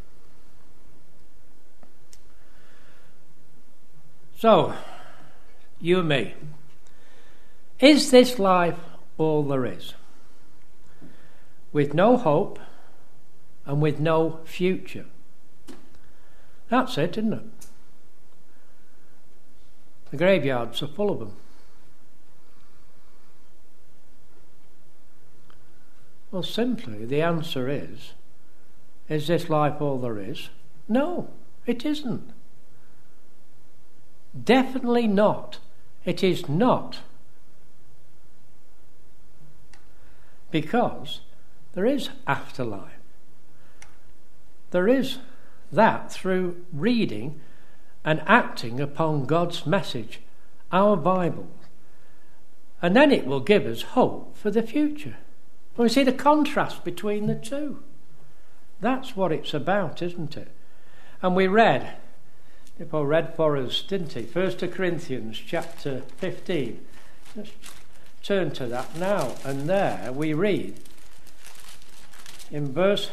So, 4.37 4.75
you 5.81 6.01
and 6.01 6.09
me, 6.11 6.35
is 7.81 8.11
this 8.11 8.39
life 8.39 8.79
all 9.17 9.45
there 9.45 9.65
is? 9.65 9.95
With 11.73 11.95
no 11.95 12.17
hope 12.17 12.59
and 13.67 13.81
with 13.81 14.01
no 14.01 14.41
future. 14.45 15.07
That's 16.69 16.97
it, 16.99 17.19
isn't 17.19 17.33
it? 17.33 17.45
The 20.11 20.17
graveyards 20.17 20.83
are 20.83 20.89
full 20.89 21.11
of 21.11 21.19
them. 21.19 21.33
Well, 26.31 26.43
simply, 26.43 27.05
the 27.05 27.23
answer 27.23 27.69
is 27.69 28.13
Is 29.09 29.27
this 29.29 29.49
life 29.49 29.81
all 29.81 29.99
there 29.99 30.19
is? 30.19 30.51
No, 30.89 31.31
it 31.67 31.85
isn't. 31.85 32.31
Definitely 34.45 35.07
not. 35.07 35.59
It 36.05 36.23
is 36.23 36.49
not 36.49 37.01
because 40.51 41.21
there 41.75 41.87
is 41.87 42.11
afterlife. 42.27 42.99
There 44.71 44.89
is 44.89 45.19
that 45.73 46.13
through 46.13 46.65
reading 46.73 47.41
and 48.05 48.23
acting 48.27 48.81
upon 48.81 49.27
God's 49.27 49.67
message, 49.67 50.21
our 50.73 50.97
Bible. 50.97 51.49
And 52.81 52.95
then 52.95 53.13
it 53.13 53.27
will 53.27 53.41
give 53.41 53.67
us 53.67 53.83
hope 53.83 54.37
for 54.37 54.51
the 54.51 54.63
future. 54.63 55.17
we 55.77 55.89
see 55.89 56.05
the 56.05 56.13
contrast 56.13 56.85
between 56.85 57.27
the 57.27 57.35
two. 57.35 57.83
That's 58.81 59.17
what 59.17 59.33
it's 59.33 59.53
about, 59.53 60.03
isn't 60.03 60.37
it? 60.37 60.49
And 61.21 61.35
we 61.35 61.49
read, 61.49 61.97
Paul 62.91 63.07
read 63.07 63.35
for 63.35 63.57
us, 63.57 63.83
didn't 63.83 64.13
he? 64.13 64.23
1 64.23 64.57
Corinthians 64.71 65.41
chapter 65.45 66.03
15. 66.19 66.85
Let's 67.35 67.51
turn 68.23 68.53
to 68.53 68.67
that 68.67 68.97
now. 68.97 69.35
And 69.45 69.69
there 69.69 70.13
we 70.13 70.33
read 70.33 70.81
in 72.51 72.73
verse 72.73 73.11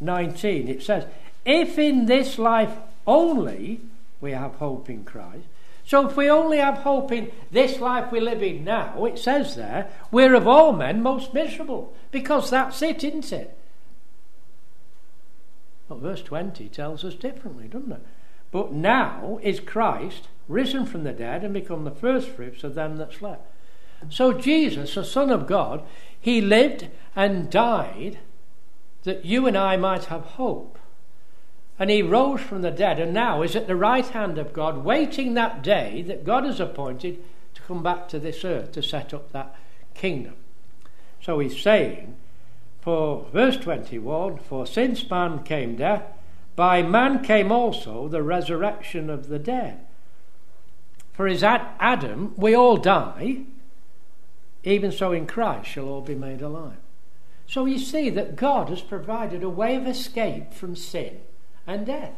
19 0.00 0.68
it 0.68 0.82
says, 0.82 1.06
If 1.44 1.78
in 1.78 2.06
this 2.06 2.38
life 2.38 2.72
only 3.06 3.80
we 4.20 4.32
have 4.32 4.56
hope 4.56 4.90
in 4.90 5.04
Christ. 5.04 5.46
So 5.84 6.08
if 6.08 6.16
we 6.16 6.28
only 6.28 6.58
have 6.58 6.78
hope 6.78 7.12
in 7.12 7.30
this 7.52 7.78
life 7.78 8.10
we 8.10 8.18
live 8.18 8.42
in 8.42 8.64
now, 8.64 9.04
it 9.04 9.18
says 9.18 9.54
there, 9.54 9.88
we're 10.10 10.34
of 10.34 10.48
all 10.48 10.72
men 10.72 11.00
most 11.00 11.32
miserable. 11.32 11.94
Because 12.10 12.50
that's 12.50 12.82
it, 12.82 13.04
isn't 13.04 13.32
it? 13.32 13.56
But 15.88 15.98
verse 15.98 16.22
20 16.22 16.68
tells 16.70 17.04
us 17.04 17.14
differently, 17.14 17.68
doesn't 17.68 17.92
it? 17.92 18.02
But 18.50 18.72
now 18.72 19.38
is 19.42 19.60
Christ 19.60 20.28
risen 20.48 20.86
from 20.86 21.04
the 21.04 21.12
dead 21.12 21.44
and 21.44 21.54
become 21.54 21.84
the 21.84 21.90
first 21.92 22.28
fruits 22.28 22.64
of 22.64 22.74
them 22.74 22.96
that 22.96 23.12
slept. 23.12 23.48
So 24.10 24.32
Jesus, 24.32 24.94
the 24.94 25.04
Son 25.04 25.30
of 25.30 25.46
God, 25.46 25.82
he 26.20 26.40
lived 26.40 26.88
and 27.14 27.48
died 27.48 28.18
that 29.06 29.24
you 29.24 29.46
and 29.46 29.56
I 29.56 29.76
might 29.76 30.06
have 30.06 30.22
hope. 30.22 30.78
And 31.78 31.90
he 31.90 32.02
rose 32.02 32.40
from 32.40 32.62
the 32.62 32.70
dead 32.70 32.98
and 32.98 33.14
now 33.14 33.42
is 33.42 33.56
at 33.56 33.66
the 33.66 33.76
right 33.76 34.06
hand 34.06 34.36
of 34.36 34.52
God, 34.52 34.84
waiting 34.84 35.34
that 35.34 35.62
day 35.62 36.02
that 36.02 36.24
God 36.24 36.44
has 36.44 36.60
appointed 36.60 37.22
to 37.54 37.62
come 37.62 37.82
back 37.82 38.08
to 38.08 38.18
this 38.18 38.44
earth 38.44 38.72
to 38.72 38.82
set 38.82 39.14
up 39.14 39.32
that 39.32 39.54
kingdom. 39.94 40.34
So 41.22 41.38
he's 41.38 41.60
saying, 41.60 42.16
for 42.80 43.26
verse 43.32 43.56
21 43.56 44.38
For 44.38 44.66
since 44.66 45.08
man 45.08 45.42
came 45.44 45.76
death, 45.76 46.04
by 46.56 46.82
man 46.82 47.22
came 47.22 47.52
also 47.52 48.08
the 48.08 48.22
resurrection 48.22 49.08
of 49.08 49.28
the 49.28 49.38
dead. 49.38 49.80
For 51.12 51.26
as 51.26 51.42
at 51.42 51.76
Adam 51.78 52.34
we 52.36 52.54
all 52.54 52.76
die, 52.76 53.42
even 54.64 54.90
so 54.90 55.12
in 55.12 55.26
Christ 55.26 55.68
shall 55.68 55.88
all 55.88 56.00
be 56.00 56.14
made 56.14 56.42
alive. 56.42 56.78
So 57.46 57.64
you 57.64 57.78
see 57.78 58.10
that 58.10 58.36
God 58.36 58.68
has 58.68 58.82
provided 58.82 59.42
a 59.42 59.50
way 59.50 59.76
of 59.76 59.86
escape 59.86 60.52
from 60.52 60.74
sin 60.76 61.20
and 61.66 61.86
death. 61.86 62.14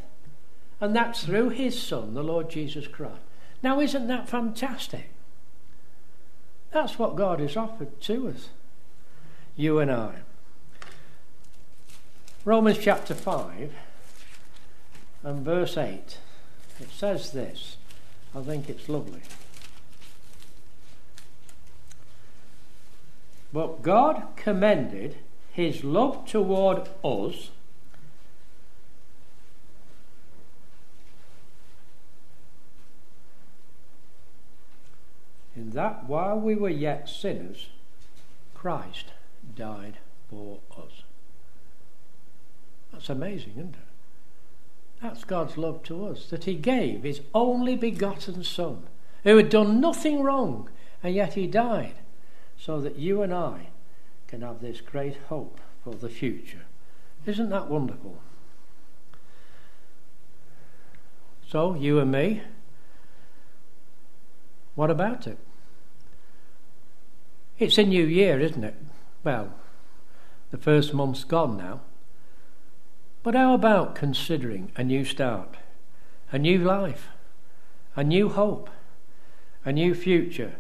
And 0.81 0.95
that's 0.95 1.25
through 1.25 1.51
his 1.51 1.81
Son, 1.81 2.15
the 2.15 2.23
Lord 2.23 2.49
Jesus 2.49 2.87
Christ. 2.87 3.21
Now, 3.63 3.81
isn't 3.81 4.07
that 4.07 4.29
fantastic? 4.29 5.11
That's 6.71 6.99
what 6.99 7.17
God 7.17 7.41
has 7.41 7.57
offered 7.57 8.01
to 8.03 8.29
us, 8.29 8.51
you 9.57 9.79
and 9.81 9.91
I. 9.91 10.17
Romans 12.45 12.79
chapter 12.79 13.15
5 13.15 13.73
and 15.25 15.45
verse 15.45 15.77
8. 15.77 16.19
It 16.81 16.91
says 16.91 17.33
this. 17.33 17.77
I 18.35 18.43
think 18.43 18.69
it's 18.69 18.89
lovely. 18.89 19.21
But 23.53 23.83
God 23.83 24.23
commended 24.37 25.17
his 25.59 25.83
love 25.83 26.25
toward 26.25 26.89
us 27.03 27.51
in 35.57 35.71
that 35.71 36.05
while 36.05 36.39
we 36.39 36.55
were 36.55 36.69
yet 36.69 37.09
sinners, 37.09 37.71
Christ 38.55 39.07
died 39.57 39.99
for 40.31 40.61
us. 40.77 41.03
That's 42.93 43.09
amazing, 43.09 43.55
isn't 43.57 43.75
it? 43.75 45.03
That's 45.03 45.25
God's 45.25 45.57
love 45.57 45.83
to 45.85 46.07
us, 46.07 46.31
that 46.31 46.45
He 46.45 46.55
gave 46.55 47.03
His 47.03 47.21
only 47.35 47.75
begotten 47.75 48.45
Son, 48.45 48.85
who 49.25 49.37
had 49.37 49.49
done 49.49 49.81
nothing 49.81 50.23
wrong, 50.23 50.69
and 51.03 51.17
yet 51.17 51.35
He 51.35 51.49
died 51.49 51.95
so 52.59 52.81
that 52.81 52.97
you 52.97 53.23
and 53.23 53.33
I 53.33 53.69
can 54.27 54.43
have 54.43 54.61
this 54.61 54.81
great 54.81 55.17
hope 55.29 55.61
for 55.85 55.95
the 55.95 56.09
future. 56.09 56.65
Isn't 57.25 57.51
that 57.51 57.69
wonderful? 57.69 58.19
So, 61.47 61.75
you 61.75 61.99
and 61.99 62.13
me, 62.13 62.43
what 64.75 64.91
about 64.91 65.27
it? 65.27 65.39
It's 67.59 67.79
a 67.79 67.85
new 67.85 68.05
year, 68.05 68.39
isn't 68.39 68.63
it? 68.63 68.77
Well, 69.25 69.55
the 70.51 70.59
first 70.59 70.93
month's 70.93 71.25
gone 71.25 71.57
now. 71.57 71.81
But 73.23 73.35
how 73.35 73.55
about 73.55 73.95
considering 73.95 74.73
a 74.77 74.85
new 74.85 75.05
start, 75.05 75.57
a 76.31 76.39
new 76.39 76.59
life, 76.59 77.09
a 77.97 78.05
new 78.05 78.29
hope, 78.29 78.71
a 79.65 79.73
new 79.73 79.95
future? 79.95 80.57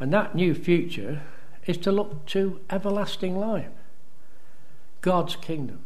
And 0.00 0.12
that 0.12 0.34
new 0.34 0.54
future 0.54 1.22
is 1.66 1.76
to 1.78 1.92
look 1.92 2.26
to 2.26 2.60
everlasting 2.70 3.38
life, 3.38 3.68
God's 5.00 5.36
kingdom. 5.36 5.80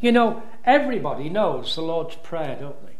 You 0.00 0.12
know, 0.12 0.42
everybody 0.64 1.28
knows 1.28 1.74
the 1.74 1.82
Lord's 1.82 2.16
Prayer, 2.16 2.56
don't 2.60 2.84
they? 2.84 2.96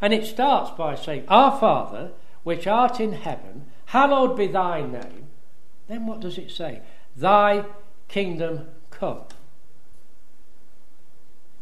And 0.00 0.12
it 0.12 0.24
starts 0.24 0.70
by 0.70 0.94
saying, 0.94 1.24
Our 1.28 1.58
Father, 1.58 2.12
which 2.44 2.66
art 2.66 3.00
in 3.00 3.12
heaven, 3.12 3.66
hallowed 3.86 4.36
be 4.36 4.46
thy 4.46 4.80
name. 4.82 5.28
Then 5.88 6.06
what 6.06 6.20
does 6.20 6.38
it 6.38 6.50
say? 6.50 6.82
Thy 7.16 7.64
kingdom 8.08 8.68
come. 8.90 9.22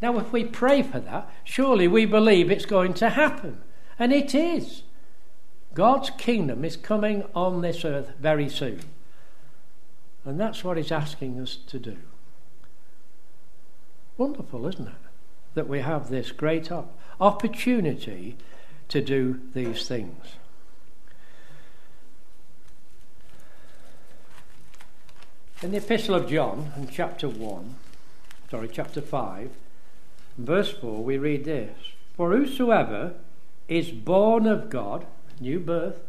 Now, 0.01 0.19
if 0.19 0.31
we 0.31 0.43
pray 0.43 0.83
for 0.83 0.99
that, 0.99 1.29
surely 1.43 1.87
we 1.87 2.05
believe 2.05 2.51
it's 2.51 2.65
going 2.65 2.93
to 2.95 3.09
happen. 3.09 3.61
And 3.97 4.13
it 4.13 4.35
is. 4.35 4.83
God's 5.73 6.09
kingdom 6.11 6.65
is 6.65 6.75
coming 6.75 7.23
on 7.35 7.61
this 7.61 7.85
earth 7.85 8.11
very 8.19 8.49
soon. 8.49 8.81
And 10.25 10.39
that's 10.39 10.63
what 10.63 10.77
He's 10.77 10.91
asking 10.91 11.39
us 11.39 11.55
to 11.67 11.79
do. 11.79 11.97
Wonderful, 14.17 14.67
isn't 14.67 14.87
it? 14.87 14.93
That 15.53 15.67
we 15.67 15.79
have 15.79 16.09
this 16.09 16.31
great 16.31 16.69
opportunity 17.21 18.35
to 18.89 19.01
do 19.01 19.39
these 19.53 19.87
things. 19.87 20.35
In 25.63 25.71
the 25.71 25.77
Epistle 25.77 26.15
of 26.15 26.29
John, 26.29 26.71
in 26.75 26.87
chapter 26.87 27.27
1, 27.27 27.75
sorry, 28.51 28.69
chapter 28.71 29.01
5, 29.01 29.49
verse 30.37 30.71
4, 30.71 31.03
we 31.03 31.17
read 31.17 31.45
this 31.45 31.75
For 32.15 32.31
whosoever 32.31 33.15
is 33.67 33.89
born 33.89 34.45
of 34.45 34.69
God, 34.69 35.05
new 35.39 35.59
birth, 35.59 35.99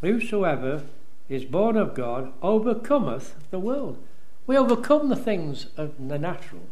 whosoever 0.00 0.82
is 1.28 1.44
born 1.44 1.76
of 1.76 1.94
God 1.94 2.32
overcometh 2.42 3.34
the 3.50 3.58
world. 3.58 3.98
We 4.46 4.56
overcome 4.56 5.08
the 5.08 5.16
things 5.16 5.66
of 5.76 6.08
the 6.08 6.18
natural. 6.18 6.68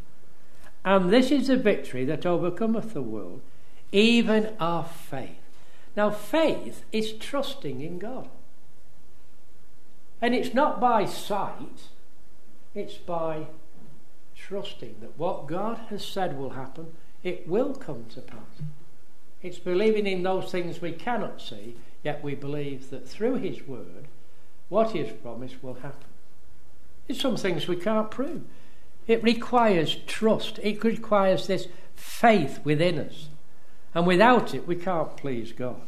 And 0.85 1.11
this 1.11 1.31
is 1.31 1.49
the 1.49 1.57
victory 1.57 2.05
that 2.05 2.27
overcometh 2.27 2.93
the 2.93 3.03
world, 3.03 3.41
even 3.91 4.55
our 4.61 4.85
faith. 4.85 5.39
Now, 5.97 6.11
faith 6.11 6.85
is 6.93 7.13
trusting 7.13 7.81
in 7.81 7.99
God. 7.99 8.29
And 10.21 10.35
it's 10.35 10.55
not 10.55 10.81
by 10.81 11.07
sight, 11.07 11.89
it's 12.75 12.95
by 12.95 13.47
trusting 14.37 14.97
that 15.01 15.19
what 15.19 15.47
God 15.47 15.79
has 15.89 16.05
said 16.05 16.39
will 16.39 16.51
happen, 16.51 16.93
it 17.23 17.49
will 17.49 17.75
come 17.75 18.05
to 18.15 18.21
pass. 18.21 18.39
It's 19.45 19.59
believing 19.59 20.07
in 20.07 20.23
those 20.23 20.51
things 20.51 20.81
we 20.81 20.93
cannot 20.93 21.39
see, 21.39 21.77
yet 22.03 22.25
we 22.25 22.35
believe 22.35 22.89
that 22.89 23.07
through 23.07 23.35
His 23.35 23.69
Word, 23.69 24.09
what 24.71 24.93
He 24.93 25.01
has 25.01 25.13
promised 25.13 25.63
will 25.63 25.75
happen. 25.75 26.09
It's 27.09 27.21
some 27.21 27.37
things 27.37 27.69
we 27.69 27.77
can't 27.77 28.11
prove. 28.11 28.43
It 29.07 29.23
requires 29.23 29.97
trust, 30.07 30.59
it 30.63 30.83
requires 30.83 31.47
this 31.47 31.69
faith 31.95 32.61
within 32.65 32.99
us. 32.99 33.29
And 33.95 34.07
without 34.07 34.55
it, 34.55 34.67
we 34.67 34.77
can't 34.77 35.15
please 35.15 35.53
God. 35.53 35.83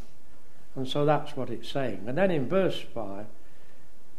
And 0.75 0.87
so 0.87 1.07
that's 1.07 1.35
what 1.35 1.49
it's 1.49 1.71
saying. 1.71 2.05
And 2.07 2.19
then 2.19 2.31
in 2.31 2.51
verse 2.51 2.79
5 2.95 3.25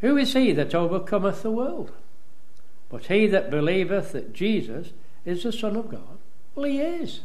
Who 0.02 0.17
is 0.17 0.34
he 0.34 0.52
that 0.54 0.73
overcometh 0.73 1.43
the 1.43 1.52
world? 1.52 1.91
But 2.89 3.06
he 3.06 3.28
that 3.28 3.52
believeth 3.52 4.13
that 4.13 4.34
Jesus 4.34 4.93
is 5.26 5.43
the 5.43 5.54
Son 5.54 5.76
of 5.76 5.91
God. 5.91 6.17
Well, 6.56 6.65
he 6.65 6.80
is. 6.80 7.21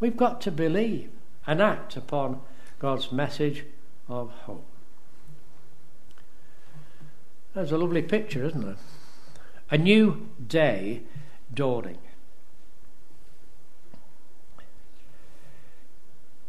We've 0.00 0.16
got 0.16 0.40
to 0.42 0.50
believe 0.50 1.10
and 1.46 1.60
act 1.60 1.96
upon 1.96 2.40
God's 2.78 3.12
message 3.12 3.66
of 4.08 4.30
hope. 4.30 4.66
That's 7.54 7.70
a 7.70 7.76
lovely 7.76 8.02
picture, 8.02 8.44
isn't 8.44 8.66
it? 8.66 8.76
A 9.70 9.76
new 9.78 10.28
day 10.44 11.02
dawning. 11.52 11.98